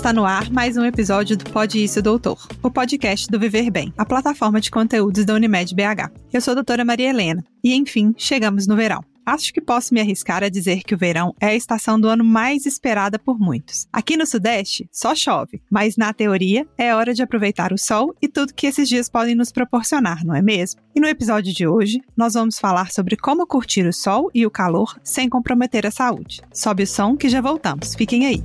Está 0.00 0.14
no 0.14 0.24
ar 0.24 0.50
mais 0.50 0.78
um 0.78 0.84
episódio 0.86 1.36
do 1.36 1.44
Pode 1.50 1.84
Isso 1.84 2.00
Doutor, 2.00 2.48
o 2.62 2.70
podcast 2.70 3.28
do 3.28 3.38
Viver 3.38 3.70
Bem, 3.70 3.92
a 3.98 4.04
plataforma 4.06 4.58
de 4.58 4.70
conteúdos 4.70 5.26
da 5.26 5.34
Unimed 5.34 5.74
BH. 5.74 6.10
Eu 6.32 6.40
sou 6.40 6.52
a 6.52 6.54
doutora 6.54 6.86
Maria 6.86 7.10
Helena 7.10 7.44
e, 7.62 7.74
enfim, 7.74 8.14
chegamos 8.16 8.66
no 8.66 8.74
verão. 8.74 9.04
Acho 9.26 9.52
que 9.52 9.60
posso 9.60 9.92
me 9.92 10.00
arriscar 10.00 10.42
a 10.42 10.48
dizer 10.48 10.84
que 10.84 10.94
o 10.94 10.98
verão 10.98 11.34
é 11.38 11.48
a 11.48 11.54
estação 11.54 12.00
do 12.00 12.08
ano 12.08 12.24
mais 12.24 12.64
esperada 12.64 13.18
por 13.18 13.38
muitos. 13.38 13.86
Aqui 13.92 14.16
no 14.16 14.24
Sudeste, 14.24 14.88
só 14.90 15.14
chove, 15.14 15.60
mas 15.70 15.98
na 15.98 16.14
teoria 16.14 16.66
é 16.78 16.94
hora 16.94 17.12
de 17.12 17.22
aproveitar 17.22 17.70
o 17.70 17.78
sol 17.78 18.14
e 18.22 18.26
tudo 18.26 18.54
que 18.54 18.66
esses 18.66 18.88
dias 18.88 19.06
podem 19.06 19.34
nos 19.34 19.52
proporcionar, 19.52 20.24
não 20.24 20.34
é 20.34 20.40
mesmo? 20.40 20.80
E 20.94 21.00
no 21.00 21.08
episódio 21.08 21.52
de 21.52 21.66
hoje, 21.66 22.00
nós 22.16 22.32
vamos 22.32 22.58
falar 22.58 22.90
sobre 22.90 23.18
como 23.18 23.46
curtir 23.46 23.86
o 23.86 23.92
sol 23.92 24.30
e 24.34 24.46
o 24.46 24.50
calor 24.50 24.98
sem 25.04 25.28
comprometer 25.28 25.86
a 25.86 25.90
saúde. 25.90 26.40
Sobe 26.54 26.84
o 26.84 26.86
som 26.86 27.18
que 27.18 27.28
já 27.28 27.42
voltamos. 27.42 27.94
Fiquem 27.94 28.24
aí. 28.24 28.42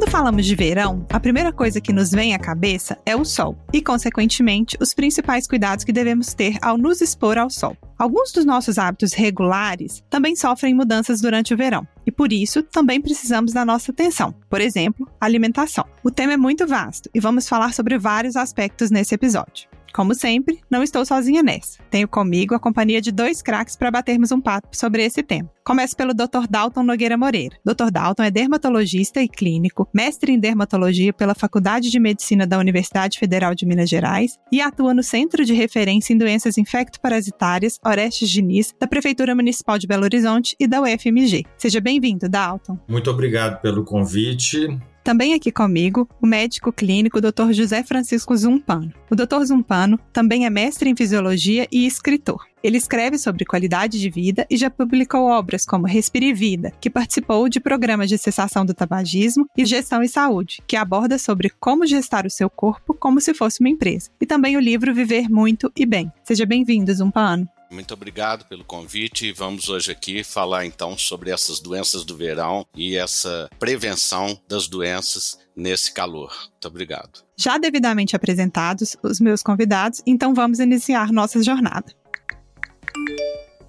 Quando 0.00 0.12
falamos 0.12 0.46
de 0.46 0.56
verão, 0.56 1.04
a 1.12 1.20
primeira 1.20 1.52
coisa 1.52 1.78
que 1.78 1.92
nos 1.92 2.10
vem 2.10 2.34
à 2.34 2.38
cabeça 2.38 2.96
é 3.04 3.14
o 3.14 3.22
sol 3.22 3.54
e, 3.70 3.82
consequentemente, 3.82 4.74
os 4.80 4.94
principais 4.94 5.46
cuidados 5.46 5.84
que 5.84 5.92
devemos 5.92 6.32
ter 6.32 6.56
ao 6.62 6.78
nos 6.78 7.02
expor 7.02 7.36
ao 7.36 7.50
sol. 7.50 7.76
Alguns 7.98 8.32
dos 8.32 8.46
nossos 8.46 8.78
hábitos 8.78 9.12
regulares 9.12 10.02
também 10.08 10.34
sofrem 10.34 10.72
mudanças 10.72 11.20
durante 11.20 11.52
o 11.52 11.56
verão 11.56 11.86
e, 12.06 12.10
por 12.10 12.32
isso, 12.32 12.62
também 12.62 12.98
precisamos 12.98 13.52
da 13.52 13.62
nossa 13.62 13.92
atenção. 13.92 14.34
Por 14.48 14.62
exemplo, 14.62 15.06
alimentação. 15.20 15.84
O 16.02 16.10
tema 16.10 16.32
é 16.32 16.38
muito 16.38 16.66
vasto 16.66 17.10
e 17.14 17.20
vamos 17.20 17.46
falar 17.46 17.74
sobre 17.74 17.98
vários 17.98 18.36
aspectos 18.36 18.90
nesse 18.90 19.14
episódio. 19.14 19.68
Como 19.92 20.14
sempre, 20.14 20.60
não 20.70 20.82
estou 20.82 21.04
sozinha 21.04 21.42
nessa. 21.42 21.82
Tenho 21.90 22.08
comigo 22.08 22.54
a 22.54 22.60
companhia 22.60 23.00
de 23.00 23.10
dois 23.10 23.42
craques 23.42 23.76
para 23.76 23.90
batermos 23.90 24.32
um 24.32 24.40
papo 24.40 24.68
sobre 24.72 25.04
esse 25.04 25.22
tema. 25.22 25.50
Começo 25.64 25.96
pelo 25.96 26.14
Dr. 26.14 26.46
Dalton 26.48 26.82
Nogueira 26.82 27.16
Moreira. 27.16 27.56
Dr. 27.64 27.90
Dalton 27.92 28.22
é 28.22 28.30
dermatologista 28.30 29.20
e 29.22 29.28
clínico, 29.28 29.88
mestre 29.94 30.32
em 30.32 30.38
dermatologia 30.38 31.12
pela 31.12 31.34
Faculdade 31.34 31.90
de 31.90 32.00
Medicina 32.00 32.46
da 32.46 32.58
Universidade 32.58 33.18
Federal 33.18 33.54
de 33.54 33.66
Minas 33.66 33.88
Gerais 33.88 34.36
e 34.50 34.60
atua 34.60 34.94
no 34.94 35.02
Centro 35.02 35.44
de 35.44 35.52
Referência 35.52 36.12
em 36.12 36.18
Doenças 36.18 36.58
Infecto-Parasitárias 36.58 37.78
Orestes 37.84 38.30
Diniz, 38.30 38.74
da 38.80 38.86
Prefeitura 38.86 39.34
Municipal 39.34 39.78
de 39.78 39.86
Belo 39.86 40.04
Horizonte 40.04 40.56
e 40.58 40.66
da 40.66 40.80
UFMG. 40.82 41.44
Seja 41.56 41.80
bem-vindo, 41.80 42.28
Dalton. 42.28 42.78
Muito 42.88 43.10
obrigado 43.10 43.60
pelo 43.60 43.84
convite. 43.84 44.68
Também 45.02 45.34
aqui 45.34 45.50
comigo, 45.50 46.08
o 46.20 46.26
médico 46.26 46.72
clínico 46.72 47.20
Dr. 47.20 47.52
José 47.52 47.82
Francisco 47.82 48.36
Zumpano. 48.36 48.92
O 49.10 49.16
Dr. 49.16 49.42
Zumpano 49.44 49.98
também 50.12 50.44
é 50.44 50.50
mestre 50.50 50.90
em 50.90 50.96
fisiologia 50.96 51.66
e 51.72 51.86
escritor. 51.86 52.44
Ele 52.62 52.76
escreve 52.76 53.18
sobre 53.18 53.46
qualidade 53.46 53.98
de 53.98 54.10
vida 54.10 54.46
e 54.50 54.56
já 54.56 54.68
publicou 54.68 55.22
obras 55.30 55.64
como 55.64 55.86
Respire 55.86 56.34
Vida, 56.34 56.72
que 56.78 56.90
participou 56.90 57.48
de 57.48 57.58
programas 57.58 58.08
de 58.10 58.18
cessação 58.18 58.66
do 58.66 58.74
tabagismo 58.74 59.46
e 59.56 59.64
Gestão 59.64 60.02
e 60.02 60.08
Saúde, 60.08 60.62
que 60.66 60.76
aborda 60.76 61.18
sobre 61.18 61.50
como 61.58 61.86
gestar 61.86 62.26
o 62.26 62.30
seu 62.30 62.50
corpo 62.50 62.92
como 62.92 63.20
se 63.20 63.32
fosse 63.32 63.60
uma 63.60 63.70
empresa. 63.70 64.10
E 64.20 64.26
também 64.26 64.56
o 64.56 64.60
livro 64.60 64.94
Viver 64.94 65.30
Muito 65.30 65.72
e 65.74 65.86
Bem. 65.86 66.12
Seja 66.22 66.44
bem-vindo, 66.44 66.92
Zumpano. 66.92 67.48
Muito 67.70 67.94
obrigado 67.94 68.44
pelo 68.46 68.64
convite 68.64 69.32
vamos 69.32 69.68
hoje 69.68 69.92
aqui 69.92 70.24
falar 70.24 70.66
então 70.66 70.98
sobre 70.98 71.30
essas 71.30 71.60
doenças 71.60 72.04
do 72.04 72.16
verão 72.16 72.66
e 72.74 72.96
essa 72.96 73.48
prevenção 73.58 74.38
das 74.48 74.66
doenças 74.66 75.38
nesse 75.54 75.92
calor. 75.92 76.34
Muito 76.50 76.66
obrigado. 76.68 77.24
Já 77.36 77.58
devidamente 77.58 78.16
apresentados 78.16 78.96
os 79.02 79.20
meus 79.20 79.42
convidados, 79.42 80.02
então 80.06 80.34
vamos 80.34 80.58
iniciar 80.58 81.12
nossa 81.12 81.42
jornada. 81.42 81.94